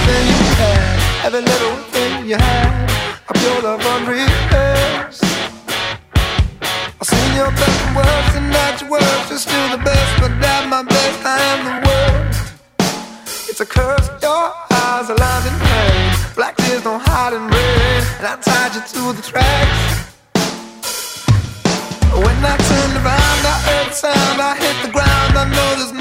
everything 0.00 0.26
you 0.28 0.54
had, 0.56 1.26
every 1.26 1.42
little 1.42 1.76
thing 1.92 2.28
you 2.28 2.36
had. 2.36 2.90
A 3.28 3.32
pure 3.34 3.62
love 3.62 3.80
unrehearsed. 3.84 5.24
I've 7.00 7.06
seen 7.06 7.34
your 7.34 7.50
best 7.50 7.80
and 7.86 7.96
worst, 7.96 8.36
and 8.36 8.50
not 8.50 8.80
your 8.80 8.90
worst. 8.90 9.30
You're 9.30 9.38
still 9.38 9.68
the 9.76 9.82
best, 9.82 10.20
but 10.20 10.30
at 10.32 10.68
my 10.68 10.82
best, 10.82 11.24
I 11.24 11.38
am 11.52 11.60
the 11.68 11.76
worst. 11.88 13.48
It's 13.48 13.60
a 13.60 13.66
curse, 13.66 14.08
your 14.22 14.52
eyes 14.72 15.10
are 15.10 15.16
lined 15.16 15.46
in 15.46 15.56
pain. 15.68 16.34
Black 16.34 16.56
tears 16.56 16.82
don't 16.82 17.02
hide 17.02 17.32
in 17.32 17.42
rain, 17.42 18.02
and 18.18 18.26
I 18.26 18.36
tied 18.40 18.74
you 18.74 18.82
to 18.94 19.12
the 19.16 19.22
tracks. 19.22 19.80
When 22.24 22.38
I 22.44 22.56
turned 22.68 22.96
around, 23.00 23.40
I 23.52 23.56
heard 23.68 23.88
the 23.88 23.94
sound, 23.94 24.40
I 24.40 24.54
hit 24.56 24.76
the 24.84 24.92
ground. 24.92 25.38
I 25.38 25.44
know 25.48 25.68
there's 25.76 25.92
no 25.92 25.99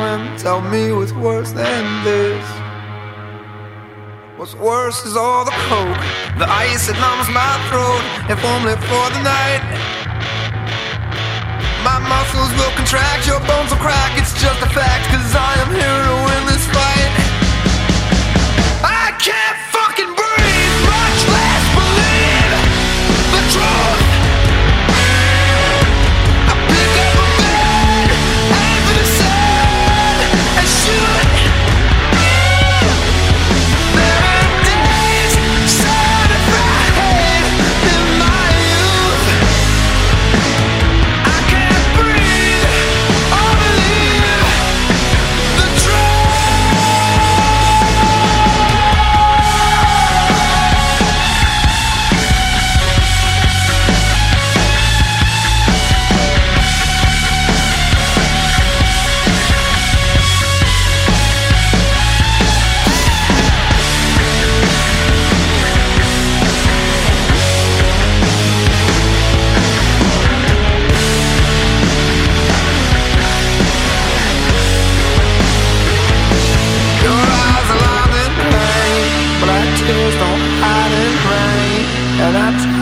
Tell 0.00 0.62
me 0.62 0.90
what's 0.92 1.12
worse 1.12 1.52
than 1.52 1.84
this. 2.02 2.44
What's 4.38 4.54
worse 4.54 5.04
is 5.04 5.14
all 5.14 5.44
the 5.44 5.52
coke, 5.68 6.00
the 6.40 6.48
ice 6.48 6.88
that 6.88 6.96
numbs 6.96 7.28
my 7.28 7.52
throat, 7.68 8.00
if 8.32 8.40
only 8.40 8.72
for 8.88 9.04
the 9.12 9.20
night. 9.20 9.60
My 11.84 12.00
muscles 12.08 12.48
will 12.56 12.72
contract, 12.80 13.28
your 13.28 13.40
bones 13.44 13.68
will 13.68 13.84
crack, 13.84 14.16
it's 14.16 14.32
just 14.40 14.64
a 14.64 14.70
fact, 14.72 15.04
cause 15.12 15.36
I 15.36 15.52
am 15.60 15.68
here 15.68 16.00
to 16.08 16.14
win 16.24 16.42
this 16.48 16.64
fight. 16.72 17.29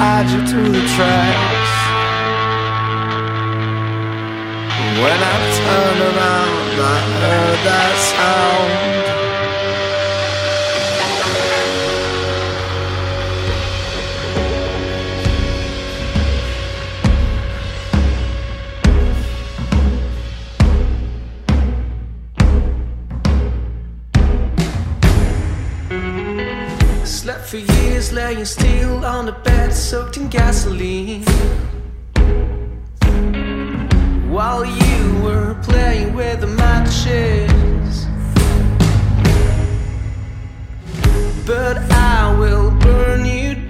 Tied 0.09 0.31
you 0.31 0.41
to 0.53 0.61
the 0.73 0.85
tracks. 0.95 1.73
When 5.03 5.19
I 5.33 5.39
turned 5.61 6.03
around, 6.11 6.77
I 6.93 6.99
heard 7.21 7.59
that 7.69 7.95
sound. 8.13 9.08
Laying 28.19 28.45
still 28.45 29.05
on 29.05 29.27
the 29.27 29.37
bed 29.47 29.73
soaked 29.73 30.17
in 30.17 30.27
gasoline. 30.29 31.23
While 34.35 34.65
you 34.65 35.01
were 35.23 35.55
playing 35.63 36.15
with 36.15 36.41
the 36.41 36.49
matches. 36.65 37.95
But 41.47 41.77
I 41.93 42.37
will 42.41 42.73
burn 42.87 43.25
you 43.25 43.68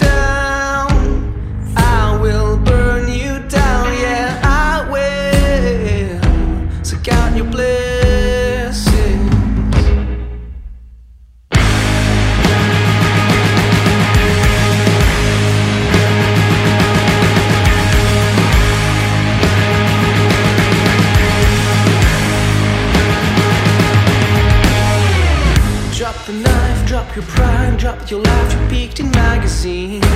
but 28.08 28.12
your 28.12 28.22
life 28.22 28.52
you 28.52 28.68
peaked 28.68 29.00
in 29.00 29.10
magazines. 29.10 30.07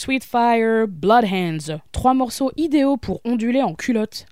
Sweet 0.00 0.24
Fire, 0.24 0.86
Blood 0.88 1.26
Hands. 1.30 1.78
Trois 1.92 2.14
morceaux 2.14 2.52
idéaux 2.56 2.96
pour 2.96 3.20
onduler 3.26 3.60
en 3.60 3.74
culotte. 3.74 4.24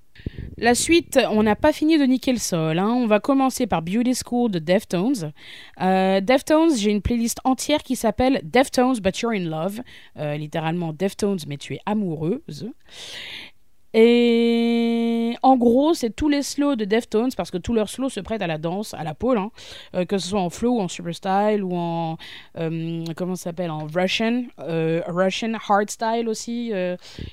La 0.57 0.75
suite, 0.75 1.19
on 1.31 1.43
n'a 1.43 1.57
pas 1.57 1.75
fini 1.75 1.99
de 1.99 2.05
niquer 2.05 2.33
le 2.33 2.39
sol. 2.39 2.79
hein. 2.79 2.89
On 2.89 3.07
va 3.07 3.21
commencer 3.21 3.67
par 3.67 3.83
Beauty 3.83 4.15
School 4.15 4.51
de 4.51 4.59
Deftones. 4.61 5.33
Euh, 5.83 6.23
Deftones, 6.23 6.75
j'ai 6.75 6.91
une 6.91 7.03
playlist 7.03 7.39
entière 7.45 7.83
qui 7.83 7.97
s'appelle 7.97 8.41
Deftones 8.45 8.99
But 9.01 9.21
You're 9.21 9.33
in 9.33 9.45
Love. 9.45 9.83
Euh, 10.17 10.39
littéralement 10.39 10.95
Deftones, 10.95 11.41
mais 11.47 11.59
tu 11.59 11.75
es 11.75 11.81
amoureuse. 11.85 12.71
Et 13.93 14.58
en 15.49 15.57
gros, 15.57 15.95
c'est 15.95 16.11
tous 16.11 16.29
les 16.29 16.43
slows 16.43 16.77
de 16.77 16.85
Deftones 16.85 17.31
parce 17.35 17.51
que 17.51 17.57
tous 17.57 17.73
leurs 17.73 17.89
slows 17.89 18.11
se 18.11 18.21
prêtent 18.21 18.43
à 18.43 18.47
la 18.47 18.59
danse, 18.59 18.93
à 18.93 19.03
la 19.03 19.15
pole, 19.15 19.39
hein. 19.39 19.51
Euh, 19.95 20.05
que 20.05 20.19
ce 20.19 20.29
soit 20.29 20.41
en 20.41 20.51
flow 20.51 20.77
ou 20.77 20.81
en 20.81 20.89
super 20.89 21.15
style 21.15 21.65
ou 21.65 21.75
en 21.75 22.19
euh, 22.59 23.03
comment 23.17 23.35
ça 23.35 23.45
s'appelle 23.45 23.71
en 23.71 23.87
Russian, 23.87 24.43
euh, 24.61 25.01
Russian 25.07 25.55
hardstyle 25.55 26.29
aussi, 26.29 26.73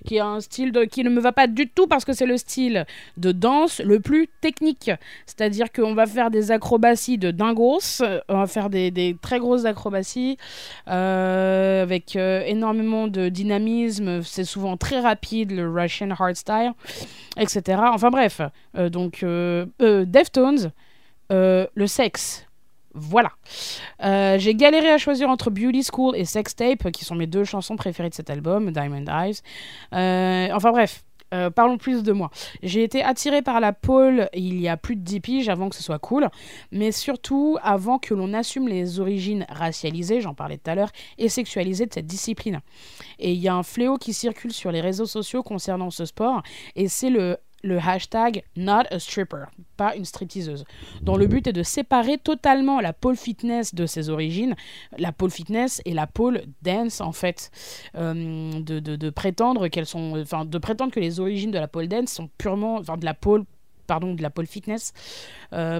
qui 0.05 0.15
est 0.15 0.21
un 0.21 0.39
style 0.39 0.71
qui 0.89 1.03
ne 1.03 1.09
me 1.09 1.19
va 1.19 1.33
pas 1.33 1.47
du 1.47 1.67
tout 1.67 1.87
parce 1.87 2.05
que 2.05 2.13
c'est 2.13 2.25
le 2.25 2.37
style 2.37 2.85
de 3.17 3.33
danse 3.33 3.81
le 3.81 3.99
plus 3.99 4.29
technique. 4.39 4.91
C'est-à-dire 5.25 5.73
qu'on 5.73 5.93
va 5.93 6.05
faire 6.05 6.31
des 6.31 6.51
acrobaties 6.51 7.17
de 7.17 7.31
dingos, 7.31 8.01
on 8.29 8.37
va 8.37 8.47
faire 8.47 8.69
des, 8.69 8.91
des 8.91 9.17
très 9.21 9.39
grosses 9.39 9.65
acrobaties 9.65 10.37
avec 10.85 12.15
énormément 12.15 13.07
de 13.07 13.27
dynamisme. 13.27 14.23
C'est 14.23 14.45
souvent 14.45 14.77
très 14.77 15.01
rapide 15.01 15.51
le 15.51 15.69
Russian 15.69 16.11
hardstyle, 16.11 16.71
etc. 17.37 17.81
Enfin 17.93 18.04
bref, 18.09 18.41
euh, 18.77 18.89
donc 18.89 19.23
euh, 19.23 19.65
euh, 19.81 20.05
Deftones, 20.05 20.71
le 21.29 21.87
sexe. 21.87 22.47
Voilà. 22.93 23.31
J'ai 23.99 24.55
galéré 24.55 24.89
à 24.89 24.97
choisir 24.97 25.29
entre 25.29 25.49
Beauty 25.49 25.83
School 25.83 26.15
et 26.15 26.23
Sex 26.23 26.55
Tape, 26.55 26.91
qui 26.91 27.03
sont 27.03 27.15
mes 27.15 27.27
deux 27.27 27.43
chansons 27.43 27.75
préférées 27.75 28.09
de 28.09 28.13
cet 28.13 28.29
album, 28.29 28.71
Diamond 28.71 29.05
Eyes. 29.07 29.41
Enfin 29.91 30.71
bref, 30.71 31.03
parlons 31.55 31.77
plus 31.77 32.03
de 32.03 32.13
moi. 32.13 32.29
J'ai 32.63 32.83
été 32.83 33.03
attirée 33.03 33.41
par 33.41 33.59
la 33.59 33.73
pole 33.73 34.29
il 34.33 34.61
y 34.61 34.69
a 34.69 34.77
plus 34.77 34.95
de 34.95 35.01
10 35.01 35.19
piges 35.19 35.49
avant 35.49 35.67
que 35.67 35.75
ce 35.75 35.83
soit 35.83 35.99
cool, 35.99 36.29
mais 36.71 36.93
surtout 36.93 37.57
avant 37.63 37.99
que 37.99 38.13
l'on 38.13 38.33
assume 38.33 38.69
les 38.69 39.01
origines 39.01 39.45
racialisées, 39.49 40.21
j'en 40.21 40.33
parlais 40.33 40.57
tout 40.57 40.71
à 40.71 40.75
l'heure, 40.75 40.91
et 41.17 41.27
sexualisées 41.27 41.87
de 41.87 41.93
cette 41.93 42.07
discipline. 42.07 42.61
Et 43.19 43.33
il 43.33 43.39
y 43.39 43.49
a 43.49 43.55
un 43.55 43.63
fléau 43.63 43.97
qui 43.97 44.13
circule 44.13 44.53
sur 44.53 44.71
les 44.71 44.79
réseaux 44.79 45.05
sociaux 45.05 45.43
concernant 45.43 45.89
ce 45.89 46.05
sport, 46.05 46.43
et 46.77 46.87
c'est 46.87 47.09
le 47.09 47.39
le 47.63 47.79
hashtag 47.79 48.43
not 48.55 48.83
a 48.91 48.99
stripper, 48.99 49.45
pas 49.75 49.95
une 49.95 50.05
stripteaseuse, 50.05 50.65
dont 51.01 51.17
le 51.17 51.25
but 51.25 51.47
est 51.47 51.53
de 51.53 51.63
séparer 51.63 52.17
totalement 52.19 52.79
la 52.79 52.93
pole 52.93 53.15
fitness 53.15 53.73
de 53.73 53.85
ses 53.87 54.09
origines, 54.09 54.55
la 54.97 55.11
pole 55.11 55.31
fitness 55.31 55.81
et 55.85 55.93
la 55.93 56.05
pole 56.05 56.43
dance 56.61 57.01
en 57.01 57.11
fait, 57.11 57.49
Euh, 57.95 58.59
de, 58.61 58.79
de- 58.79 58.95
de 58.95 59.09
prétendre 59.09 59.67
qu'elles 59.67 59.85
sont, 59.85 60.19
enfin 60.21 60.45
de 60.45 60.57
prétendre 60.59 60.91
que 60.91 60.99
les 60.99 61.19
origines 61.19 61.51
de 61.51 61.57
la 61.59 61.67
pole 61.67 61.87
dance 61.87 62.11
sont 62.11 62.29
purement, 62.37 62.75
enfin 62.77 62.97
de 62.97 63.05
la 63.05 63.13
pole 63.13 63.45
pardon, 63.87 64.15
de 64.15 64.21
la 64.23 64.31
pole 64.31 64.47
fitness, 64.47 64.93
euh, 65.53 65.79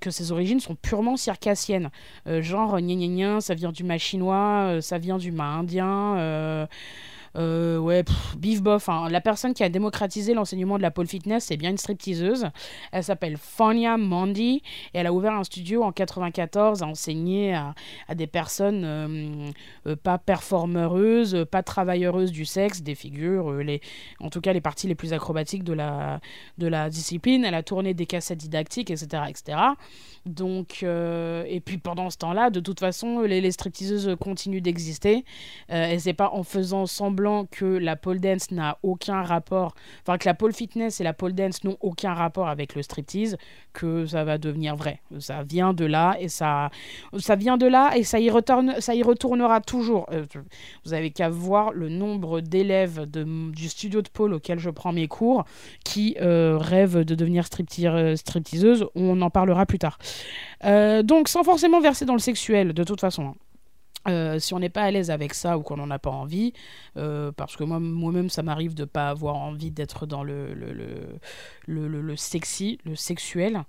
que 0.00 0.10
ses 0.12 0.30
origines 0.30 0.60
sont 0.60 0.76
purement 0.76 1.16
circassiennes. 1.16 1.90
Euh, 2.28 2.42
genre, 2.42 2.78
gna 2.80 2.94
gna 2.94 3.08
gna, 3.08 3.40
ça 3.40 3.54
vient 3.54 3.72
du 3.72 3.82
mât 3.82 3.98
chinois, 3.98 4.66
euh, 4.68 4.80
ça 4.80 4.98
vient 4.98 5.18
du 5.18 5.32
mât 5.32 5.56
indien, 5.58 6.68
euh, 7.36 7.78
ouais, 7.78 8.02
pff, 8.02 8.36
bif 8.36 8.60
bof. 8.62 8.88
hein. 8.88 9.08
La 9.08 9.20
personne 9.20 9.54
qui 9.54 9.62
a 9.62 9.68
démocratisé 9.68 10.34
l'enseignement 10.34 10.78
de 10.78 10.82
la 10.82 10.90
pole 10.90 11.06
fitness, 11.06 11.44
c'est 11.44 11.56
bien 11.56 11.70
une 11.70 11.78
stripteaseuse. 11.78 12.48
Elle 12.90 13.04
s'appelle 13.04 13.36
Fania 13.36 13.96
Mondi 13.96 14.62
et 14.94 14.98
elle 14.98 15.06
a 15.06 15.12
ouvert 15.12 15.32
un 15.34 15.44
studio 15.44 15.84
en 15.84 15.92
94 15.92 16.82
à 16.82 16.86
enseigner 16.86 17.54
à, 17.54 17.74
des 18.14 18.26
personnes 18.26 18.82
euh, 18.84 19.50
euh, 19.86 19.96
pas 19.96 20.18
performeureuses, 20.18 21.46
pas 21.50 21.62
travailleureuses 21.62 22.32
du 22.32 22.44
sexe, 22.44 22.82
des 22.82 22.96
figures, 22.96 23.50
euh, 23.52 23.62
les, 23.62 23.80
en 24.18 24.28
tout 24.30 24.40
cas 24.40 24.52
les 24.52 24.60
parties 24.60 24.88
les 24.88 24.96
plus 24.96 25.12
acrobatiques 25.12 25.62
de 25.62 25.72
la, 25.72 26.20
de 26.58 26.66
la 26.66 26.90
discipline. 26.90 27.44
Elle 27.44 27.54
a 27.54 27.62
tourné 27.62 27.94
des 27.94 28.06
cassettes 28.06 28.38
didactiques, 28.38 28.90
etc. 28.90 29.22
etc. 29.28 29.58
Donc, 30.26 30.82
et 30.82 31.62
puis 31.64 31.78
pendant 31.78 32.10
ce 32.10 32.18
temps-là, 32.18 32.50
de 32.50 32.60
toute 32.60 32.78
façon, 32.78 33.22
les, 33.22 33.40
les 33.40 33.52
stripteaseuses 33.52 34.16
continuent 34.20 34.60
d'exister. 34.60 35.24
Et 35.70 35.98
c'est 35.98 36.12
pas 36.12 36.30
en 36.32 36.42
faisant 36.42 36.84
semblant 36.86 37.19
que 37.50 37.64
la 37.64 37.96
pole 37.96 38.20
dance 38.20 38.50
n'a 38.50 38.78
aucun 38.82 39.22
rapport, 39.22 39.74
enfin 40.02 40.18
que 40.18 40.26
la 40.26 40.34
pole 40.34 40.52
fitness 40.52 41.00
et 41.00 41.04
la 41.04 41.12
pole 41.12 41.32
dance 41.32 41.64
n'ont 41.64 41.76
aucun 41.80 42.14
rapport 42.14 42.48
avec 42.48 42.74
le 42.74 42.82
striptease 42.82 43.36
que 43.72 44.06
ça 44.06 44.24
va 44.24 44.38
devenir 44.38 44.76
vrai. 44.76 45.00
Ça 45.18 45.42
vient 45.42 45.72
de 45.72 45.84
là 45.84 46.16
et 46.18 46.28
ça, 46.28 46.70
ça 47.18 47.36
vient 47.36 47.56
de 47.56 47.66
là 47.66 47.92
et 47.96 48.04
ça 48.04 48.18
y 48.18 48.30
retourne, 48.30 48.80
ça 48.80 48.94
y 48.94 49.02
retournera 49.02 49.60
toujours. 49.60 50.06
Euh, 50.12 50.26
vous 50.84 50.94
avez 50.94 51.10
qu'à 51.10 51.28
voir 51.28 51.72
le 51.72 51.88
nombre 51.88 52.40
d'élèves 52.40 53.06
du 53.06 53.68
studio 53.68 54.02
de 54.02 54.08
pole 54.08 54.34
auquel 54.34 54.58
je 54.58 54.70
prends 54.70 54.92
mes 54.92 55.08
cours 55.08 55.44
qui 55.84 56.16
euh, 56.20 56.56
rêvent 56.58 57.04
de 57.04 57.14
devenir 57.14 57.44
euh, 57.84 58.16
stripteaseuse. 58.16 58.86
On 58.94 59.20
en 59.22 59.30
parlera 59.30 59.66
plus 59.66 59.78
tard. 59.78 59.98
Donc 60.62 61.28
sans 61.28 61.42
forcément 61.42 61.80
verser 61.80 62.04
dans 62.04 62.14
le 62.14 62.18
sexuel, 62.18 62.72
de 62.72 62.84
toute 62.84 63.00
façon. 63.00 63.34
Euh, 64.08 64.38
si 64.38 64.54
on 64.54 64.58
n'est 64.58 64.70
pas 64.70 64.82
à 64.82 64.90
l'aise 64.90 65.10
avec 65.10 65.34
ça 65.34 65.58
ou 65.58 65.62
qu'on 65.62 65.76
n'en 65.76 65.90
a 65.90 65.98
pas 65.98 66.10
envie, 66.10 66.52
euh, 66.96 67.32
parce 67.32 67.56
que 67.56 67.64
moi, 67.64 67.78
moi-même, 67.78 68.30
ça 68.30 68.42
m'arrive 68.42 68.74
de 68.74 68.84
pas 68.84 69.10
avoir 69.10 69.36
envie 69.36 69.70
d'être 69.70 70.06
dans 70.06 70.22
le, 70.22 70.54
le, 70.54 70.72
le, 71.66 71.88
le, 72.00 72.16
sexy, 72.16 72.78
le 72.84 72.96
sexuel. 72.96 73.62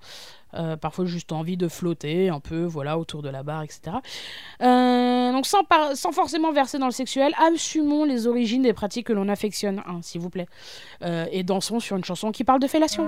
Euh, 0.53 0.75
parfois, 0.75 1.05
juste 1.05 1.32
envie 1.32 1.57
de 1.57 1.67
flotter 1.67 2.29
un 2.29 2.39
peu, 2.39 2.63
voilà, 2.63 2.97
autour 2.97 3.21
de 3.21 3.29
la 3.29 3.43
barre, 3.43 3.63
etc. 3.63 3.97
Donc, 4.59 5.45
sans, 5.45 5.63
sans 5.95 6.11
forcément 6.11 6.51
verser 6.51 6.77
dans 6.77 6.88
le 6.88 6.91
sexuel, 6.91 7.34
assumons 7.38 8.05
les 8.05 8.27
origines 8.27 8.61
des 8.61 8.73
pratiques 8.73 9.07
que 9.07 9.13
l'on 9.13 9.29
affectionne, 9.29 9.82
hein, 9.86 9.99
s'il 10.01 10.21
vous 10.21 10.29
plaît. 10.29 10.47
Et 11.03 11.43
dansons 11.43 11.79
sur 11.79 11.97
une 11.97 12.05
chanson 12.05 12.32
qui 12.32 12.43
parle 12.43 12.59
de 12.59 12.67
fellation. 12.67 13.07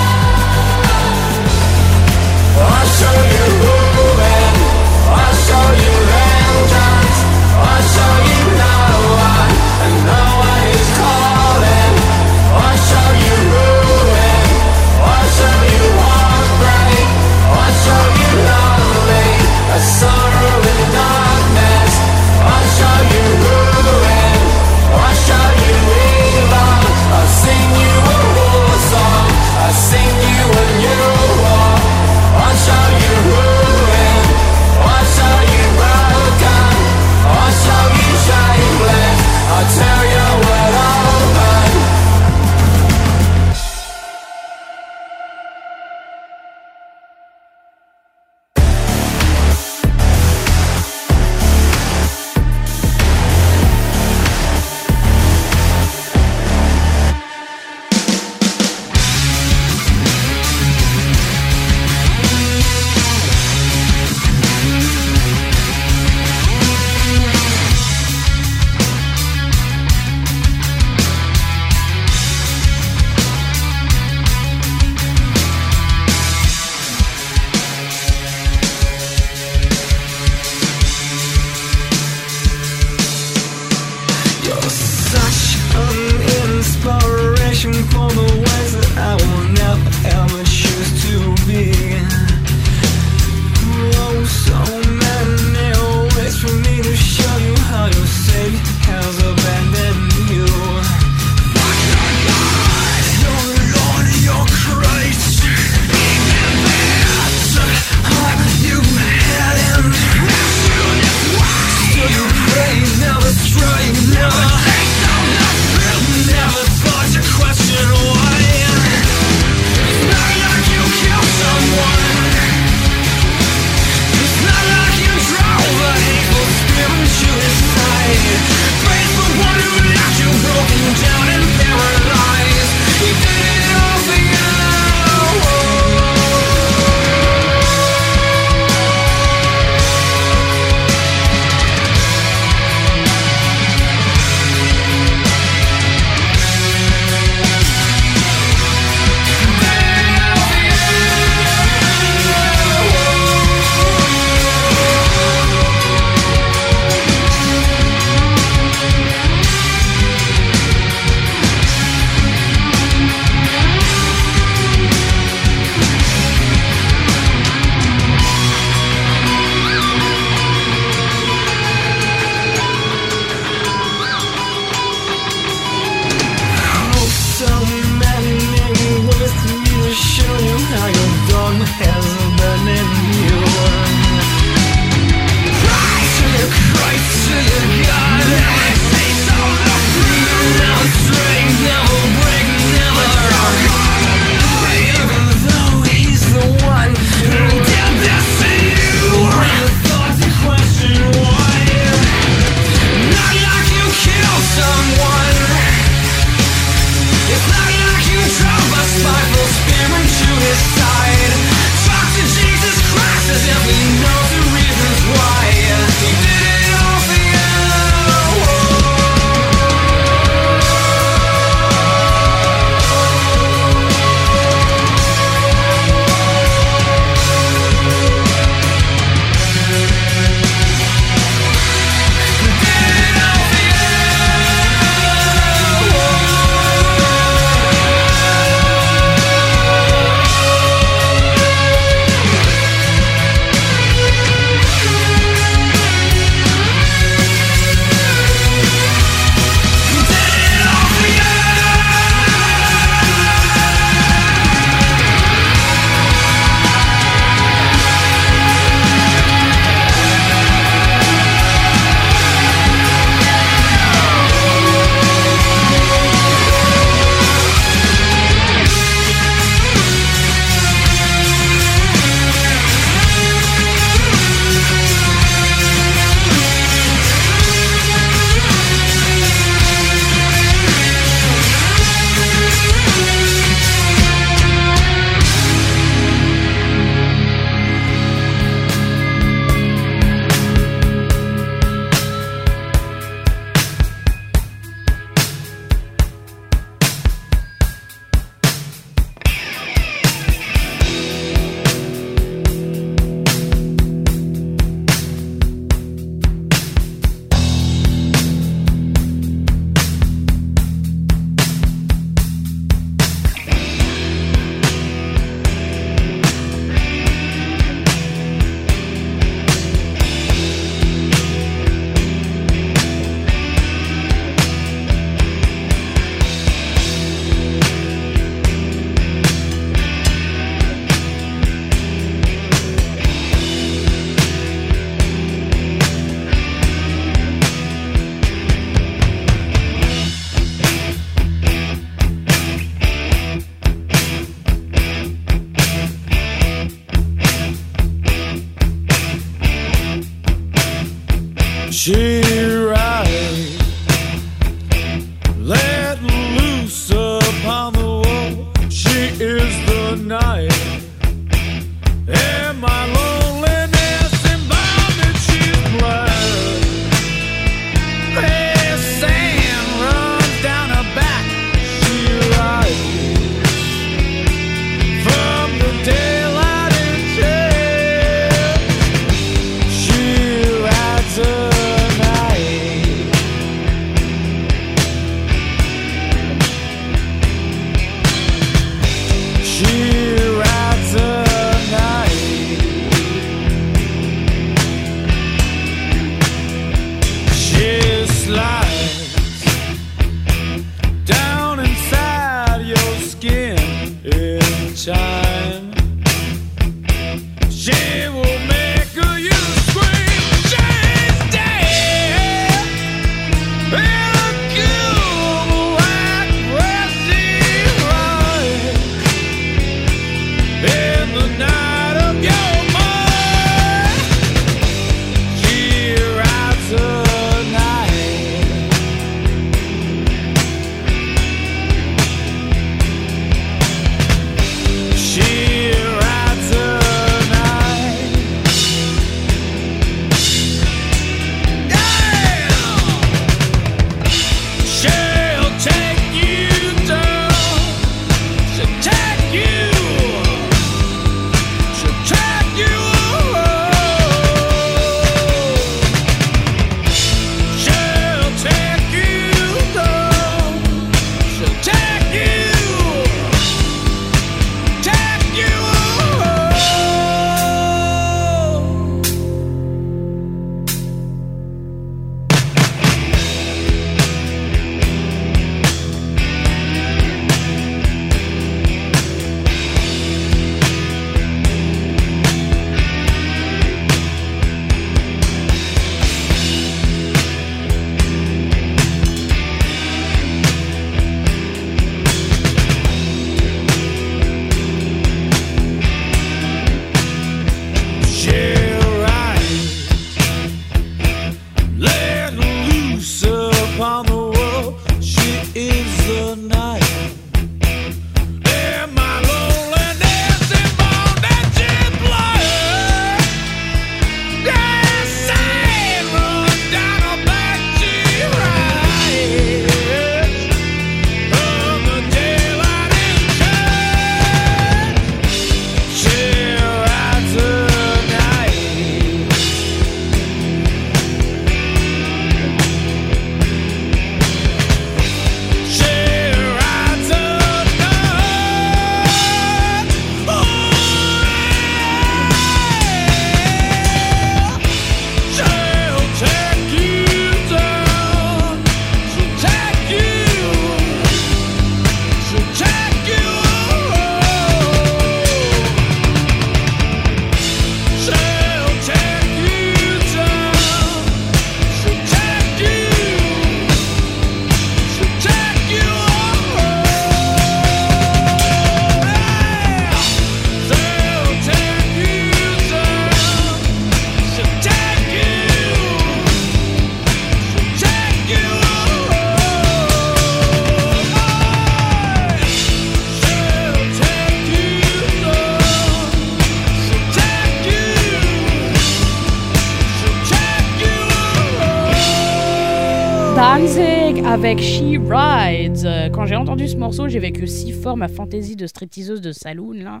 J'ai 597.06 597.18
vécu 597.18 597.46
si 597.46 597.72
fort 597.72 597.96
ma 597.96 598.08
fantaisie 598.08 598.56
de 598.56 598.66
stripteaseuse 598.66 599.20
de 599.20 599.30
saloon 599.30 599.74
là. 599.74 600.00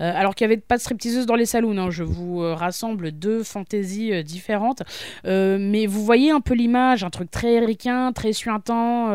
Euh, 0.00 0.12
alors 0.14 0.34
qu'il 0.34 0.46
n'y 0.46 0.52
avait 0.54 0.60
pas 0.62 0.76
de 0.76 0.80
stripteaseuse 0.80 1.26
dans 1.26 1.34
les 1.34 1.46
saloons. 1.46 1.76
hein. 1.78 1.90
Je 1.90 2.02
vous 2.04 2.42
euh, 2.42 2.54
rassemble 2.54 3.12
deux 3.12 3.42
fantaisies 3.42 4.12
euh, 4.12 4.22
différentes. 4.22 4.82
Mais 5.24 5.86
vous 5.86 6.04
voyez 6.04 6.30
un 6.30 6.40
peu 6.40 6.54
l'image, 6.54 7.04
un 7.04 7.10
truc 7.10 7.30
très 7.30 7.58
ricain, 7.60 8.12
très 8.12 8.32
suintant, 8.32 9.08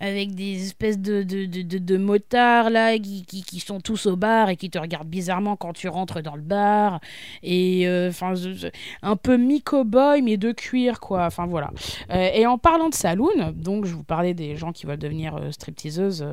avec 0.00 0.34
des 0.34 0.64
espèces 0.64 0.98
de, 0.98 1.22
de, 1.22 1.46
de, 1.46 1.78
de- 1.78 1.96
motards 1.96 2.70
là 2.70 2.98
qui, 2.98 3.24
qui, 3.24 3.42
qui 3.42 3.60
sont 3.60 3.80
tous 3.80 4.06
au 4.06 4.16
bar 4.16 4.48
et 4.48 4.56
qui 4.56 4.70
te 4.70 4.78
regardent 4.78 5.08
bizarrement 5.08 5.56
quand 5.56 5.72
tu 5.72 5.88
rentres 5.88 6.22
dans 6.22 6.36
le 6.36 6.42
bar. 6.42 7.00
Et 7.42 7.86
un 7.86 9.16
peu 9.16 9.36
mi-cowboy 9.36 10.22
mais 10.22 10.36
de 10.36 10.52
cuir 10.52 11.00
quoi. 11.00 11.26
Enfin 11.26 11.46
voilà. 11.46 11.70
Et 12.10 12.46
en 12.46 12.58
parlant 12.58 12.88
de 12.88 12.94
saloon, 12.94 13.52
donc 13.54 13.84
je 13.86 13.94
vous 13.94 14.04
parlais 14.04 14.34
des 14.34 14.56
gens 14.56 14.72
qui 14.72 14.86
veulent 14.86 14.98
devenir 14.98 15.38
stripteaseuses, 15.50 16.26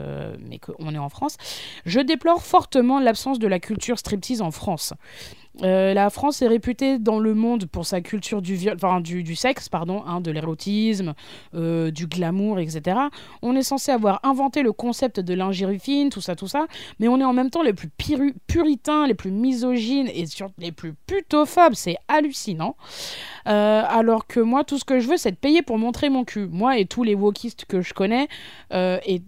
mais 0.48 0.60
qu'on 0.60 0.94
est 0.94 0.98
en 0.98 1.10
France, 1.10 1.38
je 1.86 2.00
déplore 2.00 2.42
fortement 2.44 3.00
l'absence 3.00 3.40
de 3.40 3.48
la 3.48 3.60
culture 3.60 3.71
striptease 3.98 4.42
en 4.42 4.52
France. 4.52 4.94
Euh, 5.64 5.94
la 5.94 6.10
France 6.10 6.42
est 6.42 6.48
réputée 6.48 6.98
dans 6.98 7.20
le 7.20 7.34
monde 7.34 7.66
pour 7.66 7.86
sa 7.86 8.02
culture 8.02 8.42
du, 8.42 8.56
viol, 8.56 8.76
enfin, 8.76 9.02
du, 9.02 9.24
du 9.24 9.36
sexe, 9.36 9.68
pardon, 9.68 10.04
hein, 10.06 10.22
de 10.22 10.32
l'érotisme, 10.32 11.14
euh, 11.56 11.92
du 11.92 12.08
glamour, 12.08 12.60
etc. 12.60 12.98
On 13.42 13.56
est 13.56 13.64
censé 13.64 13.92
avoir 13.92 14.22
inventé 14.24 14.64
le 14.64 14.72
concept 14.72 15.20
de 15.20 15.34
l'ingérie 15.34 15.80
fine, 15.80 16.10
tout 16.10 16.22
ça, 16.22 16.36
tout 16.36 16.48
ça, 16.48 16.68
mais 17.00 17.08
on 17.08 17.20
est 17.20 17.26
en 17.26 17.34
même 17.34 17.50
temps 17.50 17.64
les 17.64 17.74
plus 17.74 17.90
puritains, 18.48 19.08
les 19.08 19.14
plus 19.14 19.32
misogynes 19.32 20.10
et 20.14 20.26
surtout 20.26 20.54
les 20.58 20.72
plus 20.72 20.94
putophobes. 21.06 21.74
C'est 21.74 21.98
hallucinant. 22.08 22.76
Euh, 23.48 23.84
alors 23.88 24.28
que 24.28 24.40
moi, 24.40 24.64
tout 24.64 24.78
ce 24.78 24.86
que 24.86 25.00
je 25.00 25.08
veux, 25.08 25.18
c'est 25.18 25.32
de 25.32 25.38
payer 25.38 25.62
pour 25.62 25.78
montrer 25.78 26.10
mon 26.10 26.24
cul. 26.24 26.48
Moi 26.48 26.78
et 26.78 26.86
tous 26.86 27.04
les 27.04 27.16
wokistes 27.16 27.66
que 27.66 27.82
je 27.82 27.94
connais, 27.94 28.28
et, 28.72 29.20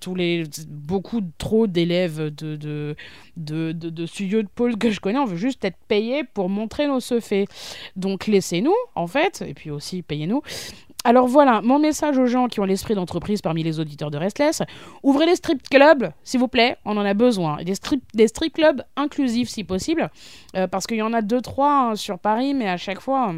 tous 0.00 0.14
les 0.14 0.44
beaucoup 0.68 1.20
trop 1.38 1.66
d'élèves 1.66 2.34
de, 2.34 2.56
de, 2.56 3.72
de 3.72 4.06
studios 4.06 4.42
de 4.42 4.48
pôle 4.48 4.76
que 4.76 4.90
je 4.90 5.00
connais, 5.00 5.18
on 5.18 5.24
veut 5.24 5.36
juste 5.36 5.64
être 5.68 5.78
payé 5.88 6.24
pour 6.24 6.48
montrer 6.48 6.86
nos 6.86 7.00
faits. 7.00 7.48
Donc 7.96 8.26
laissez-nous, 8.26 8.74
en 8.94 9.06
fait, 9.06 9.42
et 9.46 9.54
puis 9.54 9.70
aussi 9.70 10.02
payez-nous. 10.02 10.42
Alors 11.04 11.28
voilà, 11.28 11.62
mon 11.62 11.78
message 11.78 12.18
aux 12.18 12.26
gens 12.26 12.48
qui 12.48 12.60
ont 12.60 12.64
l'esprit 12.64 12.94
d'entreprise 12.94 13.40
parmi 13.40 13.62
les 13.62 13.78
auditeurs 13.78 14.10
de 14.10 14.18
Restless, 14.18 14.62
ouvrez 15.02 15.26
les 15.26 15.36
strip 15.36 15.62
clubs, 15.68 16.10
s'il 16.24 16.40
vous 16.40 16.48
plaît, 16.48 16.76
on 16.84 16.96
en 16.96 17.04
a 17.04 17.14
besoin. 17.14 17.62
Des 17.62 17.76
strip, 17.76 18.02
des 18.14 18.26
strip 18.26 18.54
clubs 18.54 18.82
inclusifs 18.96 19.48
si 19.48 19.62
possible, 19.62 20.10
euh, 20.56 20.66
parce 20.66 20.86
qu'il 20.86 20.96
y 20.96 21.02
en 21.02 21.12
a 21.12 21.22
deux, 21.22 21.40
trois 21.40 21.90
hein, 21.90 21.96
sur 21.96 22.18
Paris, 22.18 22.52
mais 22.52 22.68
à 22.68 22.76
chaque 22.76 23.00
fois... 23.00 23.32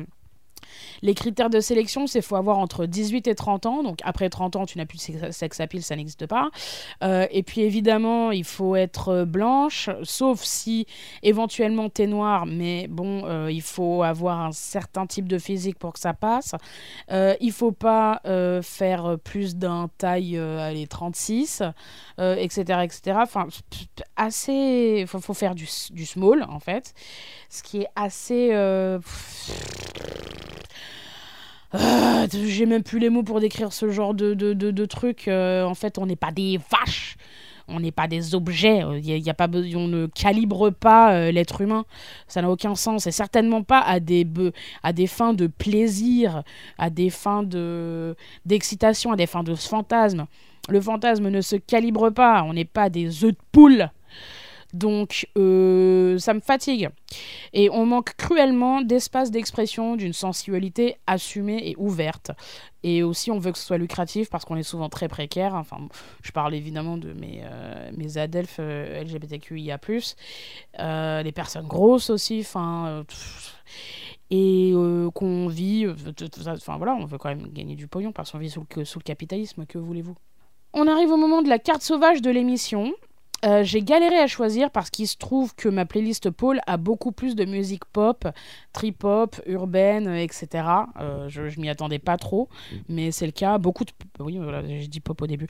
les 1.03 1.15
critères 1.15 1.51
de 1.51 1.61
sélection, 1.61 2.07
c'est 2.07 2.23
faut 2.23 2.37
avoir 2.37 2.59
entre 2.59 2.87
18 2.87 3.27
et 3.29 3.35
30 3.35 3.67
ans. 3.67 3.83
Donc 3.83 3.99
après 4.05 4.29
30 4.29 4.57
ans, 4.57 4.67
tu 4.67 4.79
n'as 4.79 4.87
plus 4.87 4.99
de 4.99 5.31
sex- 5.31 5.61
appeal, 5.61 5.83
ça 5.83 5.97
n'existe 5.97 6.27
pas. 6.27 6.51
Euh, 7.03 7.27
et 7.31 7.43
puis 7.43 7.63
évidemment, 7.63 8.31
il 8.31 8.45
faut 8.45 8.77
être 8.77 9.09
euh, 9.09 9.25
blanche, 9.25 9.91
sauf 10.03 10.43
si 10.43 10.87
éventuellement 11.23 11.89
t'es 11.89 12.07
noire, 12.07 12.47
mais 12.47 12.87
bon, 12.89 13.25
euh, 13.27 13.51
il 13.51 13.63
faut 13.63 14.03
avoir 14.03 14.41
un 14.41 14.53
certain 14.53 15.07
type 15.07 15.29
de 15.29 15.39
physique 15.39 15.79
pour 15.79 15.93
que 15.93 16.01
ça 16.01 16.15
passe. 16.15 16.55
Euh, 17.11 17.35
il 17.41 17.53
faut 17.53 17.73
pas 17.73 18.21
faire 18.63 19.17
plus 19.23 19.57
d'un 19.57 19.89
taille, 19.99 20.37
allez, 20.39 20.87
36, 20.87 21.63
euh, 22.19 22.37
etc., 22.37 22.81
etc. 22.83 23.19
Enfin, 23.23 23.47
assez... 24.17 25.05
faut, 25.07 25.21
faut 25.21 25.35
faire 25.35 25.55
du 25.55 25.67
small, 25.67 26.45
en 26.49 26.61
fait. 26.61 26.95
Ce 27.49 27.63
qui 27.63 27.83
est 27.83 27.89
assez... 27.97 28.51
euh, 31.75 31.79
ah, 31.79 32.27
J'ai 32.33 32.67
même 32.67 32.83
plus 32.83 32.99
les 32.99 33.11
mots 33.11 33.23
pour 33.23 33.41
décrire 33.41 33.73
ce 33.73 33.91
genre 33.91 34.15
de, 34.15 34.35
de, 34.35 34.53
de, 34.53 34.87
truc. 34.87 35.29
Euh, 35.29 35.65
en 35.65 35.75
fait, 35.75 35.99
on 35.99 36.07
n'est 36.07 36.17
pas 36.17 36.33
des 36.33 36.59
vaches. 36.71 37.17
On 37.69 37.79
n'est 37.79 37.93
pas 37.93 38.09
des 38.09 38.35
objets. 38.35 38.83
Il 38.99 39.09
y 39.09 39.13
a, 39.13 39.17
y 39.17 39.31
a 39.31 39.35
pas 39.35 39.47
on 39.47 39.87
ne 39.87 40.07
calibre 40.07 40.71
pas 40.71 41.13
euh, 41.13 41.31
l'être 41.31 41.61
humain. 41.61 41.85
Ça 42.27 42.43
n'a 42.43 42.51
aucun 42.51 42.75
sens. 42.75 43.07
Et 43.07 43.13
certainement 43.13 43.63
pas 43.63 43.81
à 43.81 44.01
des, 44.01 44.27
à 44.83 44.93
des 44.93 45.07
fins 45.07 45.35
de 45.35 45.47
plaisir, 45.47 46.43
à 46.79 46.91
des 46.91 47.11
fins 47.11 47.45
de 47.45 48.17
d'excitation, 48.45 49.13
à 49.13 49.17
des 49.17 49.27
fins 49.27 49.45
de 49.45 49.55
fantasme. 49.55 50.27
Le 50.69 50.81
fantasme 50.81 51.29
ne 51.29 51.41
se 51.41 51.57
calibre 51.57 52.11
pas. 52.11 52.43
On 52.43 52.55
n'est 52.55 52.65
pas 52.65 52.91
des 52.91 53.25
œufs 53.25 53.33
de 53.33 53.39
poule. 53.53 53.91
Donc, 54.73 55.27
euh, 55.37 56.19
ça 56.19 56.35
me 56.35 56.41
fatigue. 56.41 56.91
Et 57.53 57.71
on 57.71 57.87
manque 57.87 58.15
cruellement 58.17 58.83
d'espace 58.83 59.31
d'expression, 59.31 59.97
d'une 59.97 60.13
sensualité 60.13 60.97
assumée 61.07 61.61
et 61.65 61.75
ouverte. 61.77 62.31
Et 62.83 63.03
aussi, 63.03 63.31
on 63.31 63.39
veut 63.39 63.53
que 63.53 63.59
ce 63.59 63.67
soit 63.67 63.79
lucratif 63.79 64.31
parce 64.31 64.45
qu'on 64.45 64.57
est 64.57 64.63
souvent 64.63 64.89
très 64.89 65.09
précaire. 65.09 65.55
Enfin, 65.55 65.89
je 66.23 66.33
parle 66.33 66.55
évidemment 66.55 66.97
de 66.97 67.13
mes, 67.13 67.43
euh, 67.45 67.91
mes 67.97 68.17
adelphes 68.17 68.57
euh, 68.59 69.03
LGBTQIA+, 69.03 69.79
euh, 70.79 71.23
les 71.23 71.33
personnes 71.33 71.67
grosses 71.67 72.11
aussi. 72.11 72.41
Enfin, 72.41 73.05
et 74.31 74.73
qu'on 75.15 75.49
vit. 75.49 75.87
Enfin, 76.47 76.77
voilà, 76.79 76.95
on 76.95 77.05
veut 77.05 77.19
quand 77.19 77.29
même 77.29 77.49
gagner 77.49 77.75
du 77.75 77.87
pognon 77.87 78.13
parce 78.13 78.31
qu'on 78.31 78.39
vit 78.39 78.51
sous 78.51 78.65
le, 78.77 78.85
sous 78.85 78.99
le 78.99 79.05
capitalisme. 79.05 79.67
Que 79.67 79.79
voulez-vous 79.79 80.15
On 80.73 80.87
arrive 80.87 81.11
au 81.11 81.17
moment 81.17 81.43
de 81.43 81.49
la 81.49 81.59
carte 81.59 81.83
sauvage 81.83 82.23
de 82.23 82.31
l'émission. 82.31 82.95
Euh, 83.45 83.65
j'ai 83.65 83.83
galéré 83.83 84.19
à 84.19 84.27
choisir 84.27 84.71
parce 84.71 84.91
qu'il 84.91 85.09
se 85.09 85.17
trouve 85.17 85.55
que 85.55 85.69
ma 85.69 85.87
playlist 85.87 86.31
Paul 86.31 86.61
a 86.67 86.77
beaucoup 86.77 87.13
plus 87.13 87.35
de 87.35 87.45
musique 87.45 87.85
pop, 87.87 88.29
trip-hop, 88.73 89.41
urbaine, 89.47 90.09
euh, 90.09 90.17
etc. 90.17 90.65
Euh, 91.01 91.29
je 91.29 91.61
m'y 91.61 91.69
attendais 91.69 91.99
pas 91.99 92.17
trop, 92.17 92.49
mais 92.89 93.11
c'est 93.11 93.27
le 93.27 93.33
cas. 93.33 93.59
Beaucoup 93.59 93.85
de... 93.85 93.91
Oui, 94.19 94.39
j'ai 94.67 94.89
dit 94.89 95.01
pop 95.01 95.21
au 95.23 95.27
début. 95.27 95.47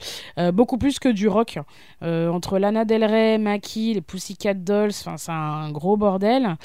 Beaucoup 0.53 0.77
plus 0.77 0.99
que 0.99 1.09
du 1.09 1.27
rock. 1.27 1.59
Entre 2.01 2.59
Lana 2.59 2.85
Del 2.85 3.03
Rey, 3.03 3.37
Maki, 3.37 3.93
les 3.95 4.01
Pussycat 4.01 4.53
Dolls, 4.53 4.93
c'est 4.93 5.29
un 5.29 5.71
gros 5.71 5.97
bordel. 5.97 6.55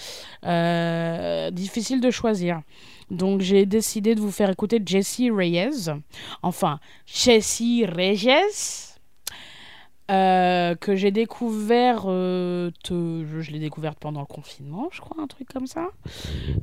Difficile 1.52 2.00
de 2.00 2.10
choisir. 2.10 2.60
Donc 3.10 3.40
j'ai 3.40 3.66
décidé 3.66 4.14
de 4.14 4.20
vous 4.20 4.30
faire 4.30 4.50
écouter 4.50 4.80
Jessie 4.84 5.30
Reyes. 5.30 5.90
Enfin, 6.42 6.80
Jessie 7.06 7.84
Reyes? 7.86 8.95
Euh, 10.10 10.74
que 10.76 10.94
j'ai 10.94 11.10
découvert, 11.10 12.04
euh, 12.06 12.70
je, 12.88 13.50
l'ai 13.50 13.58
découverte 13.58 13.98
pendant 13.98 14.20
le 14.20 14.26
confinement, 14.26 14.88
je 14.92 15.00
crois, 15.00 15.22
un 15.22 15.26
truc 15.26 15.48
comme 15.52 15.66
ça. 15.66 15.88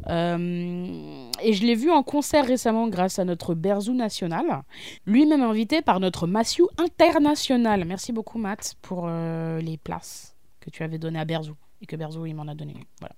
Euh, 0.08 1.30
et 1.42 1.54
je 1.54 1.66
l'ai 1.66 1.76
vu 1.76 1.92
en 1.92 2.04
concert 2.04 2.46
récemment 2.46 2.88
grâce 2.88 3.20
à 3.20 3.26
notre 3.26 3.54
Berzou 3.54 3.94
national, 3.94 4.64
lui-même 5.06 5.42
invité 5.42 5.82
par 5.82 6.00
notre 6.00 6.28
Massieu 6.28 6.66
international. 6.78 7.84
Merci 7.86 8.14
beaucoup 8.14 8.38
Matt 8.38 8.76
pour 8.82 9.06
euh, 9.08 9.60
les 9.60 9.78
places 9.78 10.36
que 10.60 10.70
tu 10.70 10.84
avais 10.84 10.98
données 10.98 11.20
à 11.20 11.26
Berzou 11.26 11.56
et 11.84 11.86
que 11.86 11.96
Berzou 11.96 12.26
il 12.26 12.34
m'en 12.34 12.48
a 12.48 12.56
donné. 12.56 12.76
Voilà. 13.00 13.14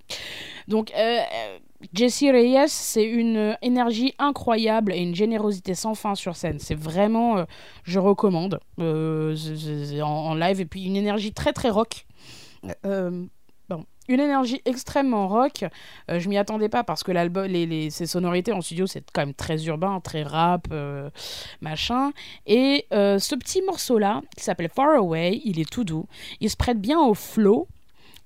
Donc 0.67 0.91
euh, 0.91 1.19
euh, 1.19 1.59
Jessie 1.93 2.31
Reyes, 2.31 2.67
c'est 2.67 3.03
une 3.03 3.55
énergie 3.61 4.13
incroyable 4.17 4.91
et 4.91 4.97
une 4.97 5.15
générosité 5.15 5.75
sans 5.75 5.93
fin 5.93 6.15
sur 6.15 6.35
scène. 6.35 6.57
C'est 6.59 6.75
vraiment, 6.75 7.37
euh, 7.37 7.45
je 7.83 7.99
recommande 7.99 8.59
euh, 8.79 9.35
en, 10.01 10.33
live 10.33 10.59
et 10.59 10.65
puis 10.65 10.83
une 10.83 10.95
énergie 10.95 11.31
très 11.31 11.53
très 11.53 11.69
rock. 11.69 12.05
Bon, 13.67 13.83
une 14.07 14.19
énergie 14.19 14.61
extrêmement 14.65 15.27
rock. 15.27 15.65
Je 16.07 16.29
m'y 16.29 16.37
attendais 16.37 16.69
pas 16.69 16.83
parce 16.83 17.03
que 17.03 17.11
l'album, 17.11 17.45
les, 17.45 17.89
ses 17.91 18.07
sonorités 18.07 18.51
en 18.51 18.61
studio, 18.61 18.87
c'est 18.87 19.03
quand 19.11 19.21
même 19.21 19.35
très 19.35 19.65
urbain, 19.65 19.99
très 19.99 20.23
rap, 20.23 20.67
machin. 21.61 22.11
Et 22.47 22.85
ce 22.91 23.35
petit 23.35 23.61
morceau-là, 23.63 24.21
qui 24.35 24.43
s'appelle 24.43 24.69
Far 24.69 24.95
Away, 24.95 25.41
il 25.45 25.59
est 25.59 25.69
tout 25.69 25.83
doux. 25.83 26.07
Il 26.39 26.49
se 26.49 26.57
prête 26.57 26.79
bien 26.79 26.99
au 26.99 27.13
flow. 27.13 27.67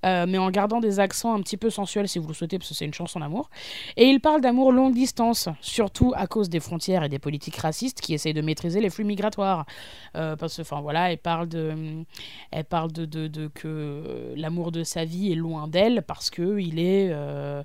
Euh, 0.05 0.25
mais 0.27 0.37
en 0.37 0.49
gardant 0.49 0.79
des 0.79 0.99
accents 0.99 1.33
un 1.33 1.41
petit 1.41 1.57
peu 1.57 1.69
sensuels 1.69 2.07
si 2.07 2.19
vous 2.19 2.27
le 2.27 2.33
souhaitez, 2.33 2.57
parce 2.57 2.69
que 2.69 2.75
c'est 2.75 2.85
une 2.85 2.93
chanson 2.93 3.19
d'amour. 3.19 3.49
Et 3.97 4.05
il 4.05 4.19
parle 4.19 4.41
d'amour 4.41 4.71
longue 4.71 4.93
distance, 4.93 5.49
surtout 5.61 6.13
à 6.15 6.27
cause 6.27 6.49
des 6.49 6.59
frontières 6.59 7.03
et 7.03 7.09
des 7.09 7.19
politiques 7.19 7.57
racistes 7.57 8.01
qui 8.01 8.13
essayent 8.13 8.33
de 8.33 8.41
maîtriser 8.41 8.79
les 8.79 8.89
flux 8.89 9.03
migratoires. 9.03 9.65
Euh, 10.15 10.35
parce 10.35 10.57
que, 10.57 10.61
enfin 10.61 10.81
voilà, 10.81 11.11
elle 11.11 11.17
parle 11.17 11.47
de, 11.47 12.03
elle 12.51 12.65
parle 12.65 12.91
de, 12.91 13.05
de, 13.05 13.47
que 13.47 14.33
l'amour 14.35 14.71
de 14.71 14.83
sa 14.83 15.05
vie 15.05 15.31
est 15.31 15.35
loin 15.35 15.67
d'elle 15.67 16.03
parce 16.03 16.29
que 16.29 16.59
il 16.59 16.79
est, 16.79 17.09
euh, 17.11 17.63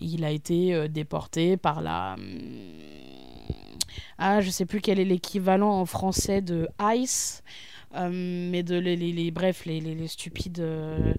il 0.00 0.24
a 0.24 0.30
été 0.30 0.88
déporté 0.88 1.56
par 1.56 1.80
la, 1.80 2.16
hum, 4.18 4.24
ah, 4.26 4.40
je 4.40 4.50
sais 4.50 4.66
plus 4.66 4.80
quel 4.80 4.98
est 4.98 5.04
l'équivalent 5.04 5.70
en 5.70 5.86
français 5.86 6.40
de 6.40 6.68
ICE. 6.80 7.42
euh, 7.94 8.10
mais 8.12 8.62
de 8.62 8.76
les, 8.76 8.96
les- 8.96 9.30
bref 9.30 9.64
les, 9.64 9.80
les, 9.80 10.08
stupides 10.08 10.60
euh, 10.60 11.14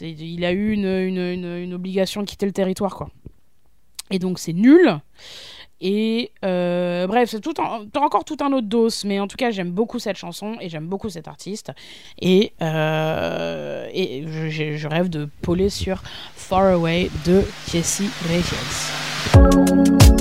il 0.00 0.44
a 0.44 0.52
eu 0.52 0.72
une, 0.72 0.86
une, 0.86 1.44
une, 1.44 1.74
obligation 1.74 2.22
de 2.22 2.26
quitter 2.26 2.46
le 2.46 2.52
territoire 2.52 2.96
quoi 2.96 3.10
et 4.10 4.18
donc 4.18 4.38
c'est 4.38 4.52
nul 4.52 5.00
et 5.82 6.32
euh, 6.44 7.06
bref, 7.06 7.30
c'est 7.30 7.40
tout 7.40 7.54
t'as 7.54 8.00
encore 8.00 8.24
tout 8.24 8.36
un 8.40 8.52
autre 8.52 8.66
dos, 8.66 8.90
mais 9.06 9.18
en 9.18 9.26
tout 9.26 9.38
cas 9.38 9.50
j'aime 9.50 9.70
beaucoup 9.70 9.98
cette 9.98 10.16
chanson 10.16 10.56
et 10.60 10.68
j'aime 10.68 10.86
beaucoup 10.86 11.08
cet 11.08 11.26
artiste 11.26 11.72
et, 12.20 12.52
et 12.60 14.24
je, 14.26 14.86
rêve 14.86 15.08
de 15.08 15.30
poler 15.40 15.70
sur 15.70 16.02
Far 16.34 16.74
Away 16.74 17.10
de 17.24 17.42
Jessie 17.72 18.10
Reyes. 18.28 20.19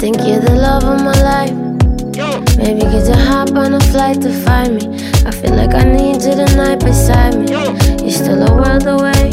Think 0.00 0.16
you're 0.26 0.40
the 0.40 0.54
love 0.54 0.82
of 0.84 1.04
my 1.04 1.12
life. 1.20 1.52
Maybe 2.56 2.80
get 2.80 3.04
to 3.04 3.14
hop 3.14 3.50
on 3.50 3.74
a 3.74 3.80
flight 3.92 4.22
to 4.22 4.32
find 4.32 4.76
me. 4.76 4.96
I 5.26 5.30
feel 5.30 5.54
like 5.54 5.74
I 5.74 5.84
need 5.84 6.22
you 6.22 6.34
tonight 6.34 6.80
beside 6.80 7.36
me. 7.38 7.52
You're 8.02 8.10
still 8.10 8.42
a 8.48 8.50
world 8.50 8.86
away. 8.86 9.28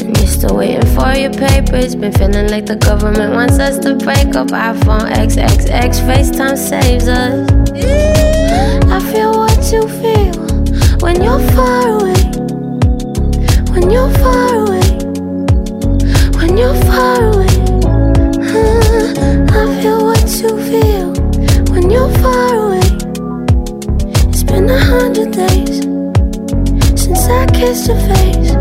And 0.00 0.16
you're 0.16 0.26
still 0.26 0.56
waiting 0.56 0.88
for 0.96 1.12
your 1.12 1.34
papers. 1.34 1.94
Been 1.94 2.12
feeling 2.12 2.48
like 2.48 2.64
the 2.64 2.76
government 2.76 3.34
wants 3.34 3.58
us 3.58 3.78
to 3.80 3.94
break 3.94 4.34
up. 4.34 4.48
iPhone 4.48 5.04
XXX 5.12 6.00
FaceTime 6.08 6.56
saves 6.56 7.06
us. 7.06 7.46
I 8.88 9.00
feel 9.12 9.32
what 9.32 9.60
you 9.70 9.82
feel 10.00 10.32
when 11.04 11.22
you're 11.22 11.44
far 11.52 12.00
away. 12.00 12.16
When 13.74 13.90
you're 13.90 14.10
far 14.16 14.64
away 14.64 14.78
when 16.38 16.56
you're 16.56 16.74
far 16.84 17.32
away. 17.34 17.57
I 19.58 19.82
feel 19.82 20.04
what 20.04 20.22
you 20.40 20.50
feel 20.70 21.08
when 21.72 21.90
you're 21.90 22.12
far 22.18 22.54
away. 22.66 22.78
It's 24.30 24.44
been 24.44 24.70
a 24.70 24.78
hundred 24.78 25.32
days 25.32 25.82
since 27.02 27.26
I 27.26 27.44
kissed 27.46 27.88
your 27.88 27.98
face. 28.06 28.52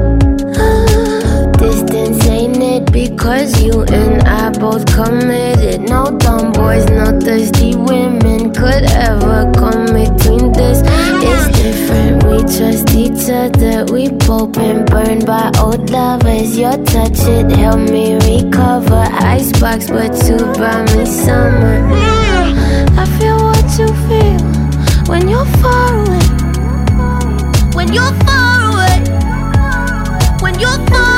Oh, 0.57 1.51
Distance 1.59 2.25
ain't 2.25 2.57
it 2.57 2.91
because 2.91 3.61
you 3.61 3.83
and 3.83 4.27
I 4.27 4.49
both 4.49 4.87
committed. 4.87 5.81
No 5.81 6.17
dumb 6.17 6.51
boys, 6.51 6.85
no 6.89 7.19
thirsty 7.19 7.75
women 7.75 8.51
could 8.51 8.85
ever 8.85 9.51
come 9.53 9.85
between 9.85 10.51
this. 10.53 10.81
It's 11.29 11.47
different. 11.59 12.23
We 12.23 12.37
trust 12.55 12.87
each 12.95 13.29
other. 13.29 13.85
We 13.93 14.09
both 14.09 14.53
been 14.53 14.85
burned 14.85 15.25
by 15.25 15.51
old 15.59 15.89
lovers. 15.89 16.57
Your 16.57 16.77
touch 16.85 17.19
it 17.35 17.51
helped 17.51 17.91
me 17.91 18.15
recover. 18.15 19.05
Icebox, 19.11 19.89
but 19.89 20.13
you 20.27 20.37
brought 20.57 20.85
me 20.95 21.05
summer. 21.05 21.75
I 23.01 23.05
feel 23.19 23.37
what 23.47 23.67
you 23.79 23.87
feel 24.07 24.41
when 25.11 25.27
you're 25.29 25.45
far 25.61 25.93
away. 26.03 26.25
When 27.77 27.93
you're 27.93 28.15
far 28.25 28.71
away. 28.71 28.97
When 30.41 30.59
you're 30.59 30.81
far 30.87 31.16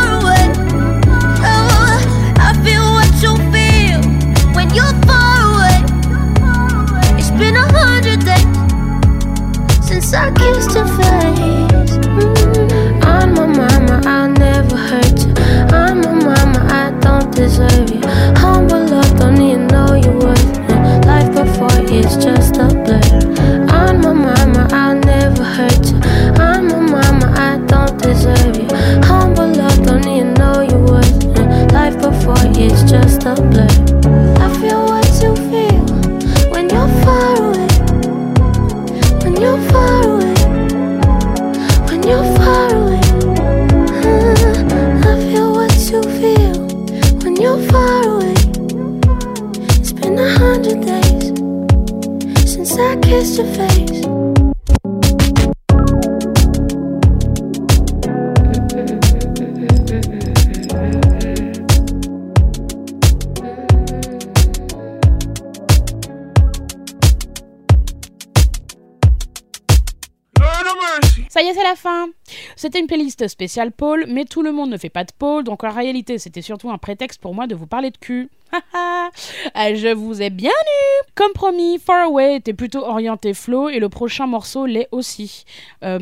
I 10.14 10.32
kissed 10.32 10.76
your 10.76 10.88
face. 10.88 11.98
Mm. 11.98 13.06
On 13.06 13.34
my 13.34 13.46
mama, 13.46 14.02
I'll 14.06 14.30
never 14.30 14.76
hurt 14.76 15.19
spéciale 73.40 73.72
Paul, 73.72 74.04
mais 74.10 74.26
tout 74.26 74.42
le 74.42 74.52
monde 74.52 74.70
ne 74.70 74.76
fait 74.78 74.90
pas 74.90 75.06
de 75.06 75.14
Paul, 75.18 75.46
donc 75.46 75.64
en 75.64 75.72
réalité, 75.72 76.18
c'était 76.18 76.42
surtout 76.42 76.70
un 76.72 76.78
prétexte 76.78 77.22
pour 77.22 77.34
moi 77.34 77.48
de 77.48 77.56
vous 77.56 77.68
parler 77.68 77.90
de 77.90 77.98
cul. 77.98 78.30
Euh, 79.56 79.76
Je 79.76 79.94
vous 79.94 80.22
ai 80.22 80.30
bien 80.30 80.52
eu 80.52 81.04
Comme 81.16 81.32
promis, 81.34 81.80
Far 81.80 82.08
Away 82.08 82.36
était 82.36 82.54
plutôt 82.54 82.84
orienté 82.86 83.34
flow 83.34 83.70
et 83.70 83.80
le 83.80 83.90
prochain 83.90 84.28
morceau 84.28 84.66
l'est 84.66 84.88
aussi. 84.92 85.46
Euh, 85.84 85.98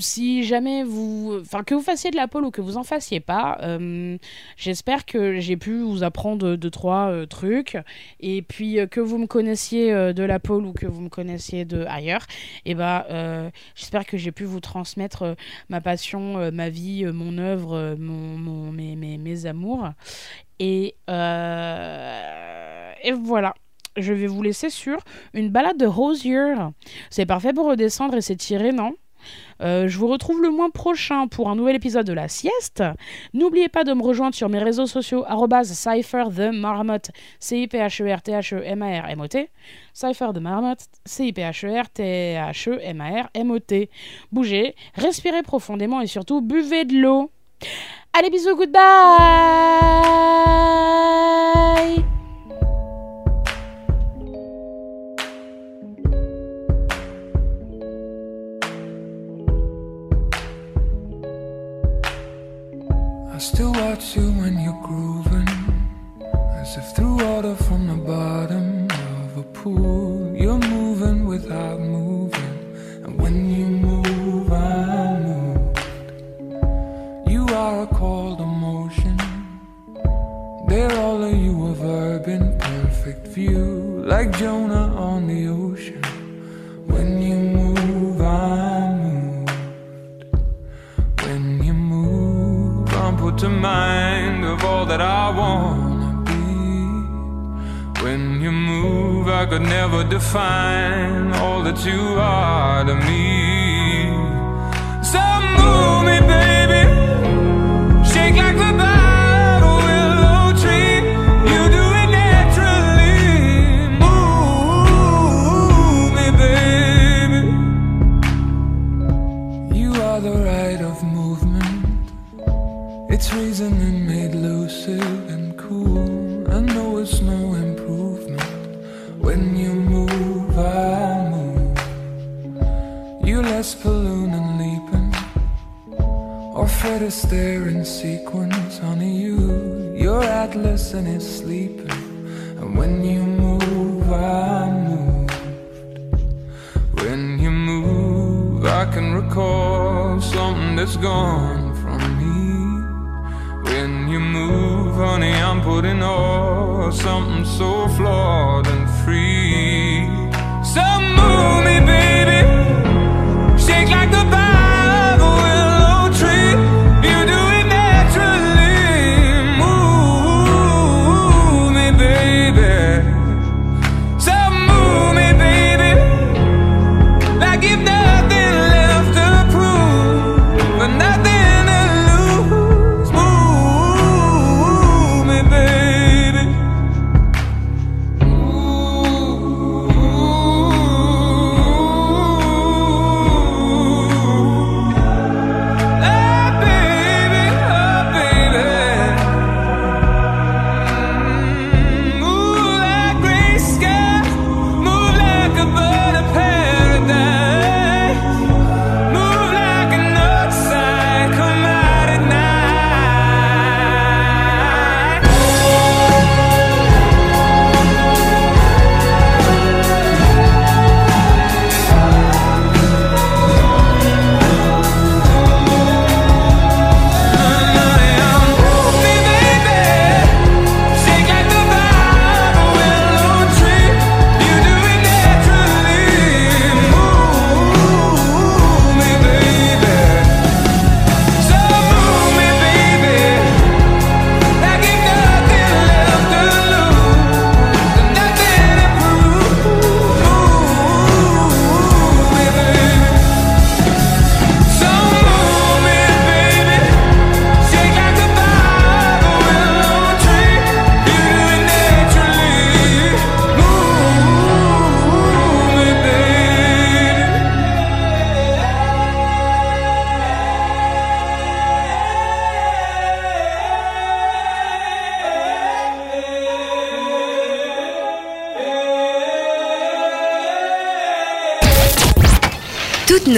Si 0.00 0.44
jamais 0.44 0.82
vous... 0.82 1.38
Enfin, 1.40 1.62
que 1.62 1.74
vous 1.74 1.82
fassiez 1.82 2.10
de 2.10 2.16
la 2.16 2.26
pole 2.26 2.44
ou 2.44 2.50
que 2.50 2.60
vous 2.60 2.76
en 2.76 2.82
fassiez 2.82 3.20
pas, 3.20 3.58
euh, 3.62 4.16
j'espère 4.56 5.04
que 5.04 5.38
j'ai 5.38 5.56
pu 5.56 5.80
vous 5.80 6.02
apprendre 6.02 6.56
deux, 6.56 6.70
trois 6.70 7.10
euh, 7.10 7.26
trucs. 7.26 7.76
Et 8.18 8.42
puis, 8.42 8.80
euh, 8.80 8.86
que 8.86 9.00
vous 9.00 9.18
me 9.18 9.26
connaissiez 9.26 9.92
de 10.12 10.22
la 10.22 10.40
pole 10.40 10.64
ou 10.64 10.72
que 10.72 10.86
vous 10.86 11.02
me 11.02 11.08
connaissiez 11.08 11.64
de 11.64 11.84
ailleurs, 11.84 12.26
et 12.64 12.74
ben, 12.74 13.04
euh, 13.10 13.50
j'espère 13.74 14.06
que 14.06 14.16
j'ai 14.16 14.32
pu 14.32 14.44
vous 14.44 14.60
transmettre 14.60 15.36
ma 15.68 15.80
passion, 15.80 16.50
ma 16.50 16.70
vie, 16.70 17.04
mon 17.04 17.38
œuvre, 17.38 17.96
mon, 17.98 18.72
mes, 18.72 18.96
mes, 18.96 19.18
mes 19.18 19.46
amours. 19.46 19.90
Et, 20.58 20.96
et 21.08 23.12
voilà. 23.12 23.54
Je 23.96 24.12
vais 24.12 24.28
vous 24.28 24.42
laisser 24.42 24.70
sur 24.70 24.98
une 25.34 25.50
balade 25.50 25.76
de 25.76 25.86
Rosier. 25.86 26.54
C'est 27.10 27.26
parfait 27.26 27.52
pour 27.52 27.66
redescendre 27.66 28.14
et 28.14 28.20
s'étirer, 28.20 28.72
non? 28.72 28.94
Euh, 29.60 29.88
je 29.88 29.98
vous 29.98 30.06
retrouve 30.06 30.40
le 30.42 30.50
mois 30.50 30.70
prochain 30.70 31.26
pour 31.28 31.50
un 31.50 31.56
nouvel 31.56 31.76
épisode 31.76 32.06
de 32.06 32.12
la 32.12 32.28
sieste. 32.28 32.84
N'oubliez 33.34 33.68
pas 33.68 33.82
de 33.84 33.92
me 33.92 34.02
rejoindre 34.02 34.34
sur 34.34 34.48
mes 34.48 34.58
réseaux 34.58 34.86
sociaux 34.86 35.24
Cypher 35.64 36.24
the 36.34 36.50
Marmot, 36.52 36.96
C-I-P-H-E-R-T-H-E-M-A-R-M-O-T. 37.38 39.50
Cypher 39.92 40.28
the 40.34 40.38
Marmot, 40.38 40.76
C-I-P-H-E-R-T-H-E-M-A-R-M-O-T. 41.04 43.90
Bougez, 44.32 44.74
respirez 44.94 45.42
profondément 45.42 46.00
et 46.00 46.06
surtout 46.06 46.40
buvez 46.40 46.84
de 46.84 47.00
l'eau. 47.00 47.30
Allez, 48.12 48.30
bisous, 48.30 48.56
goodbye! 48.56 49.99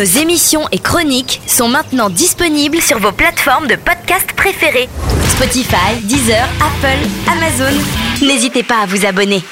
Nos 0.02 0.20
émissions 0.20 0.66
et 0.72 0.80
chroniques 0.80 1.40
sont 1.46 1.68
maintenant 1.68 2.10
disponibles 2.10 2.80
sur 2.80 2.98
vos 2.98 3.12
plateformes 3.12 3.68
de 3.68 3.76
podcast 3.76 4.32
préférées. 4.36 4.88
Spotify, 5.28 5.94
Deezer, 6.02 6.48
Apple, 6.60 7.08
Amazon. 7.30 7.78
N'hésitez 8.20 8.64
pas 8.64 8.80
à 8.82 8.86
vous 8.86 9.06
abonner. 9.06 9.44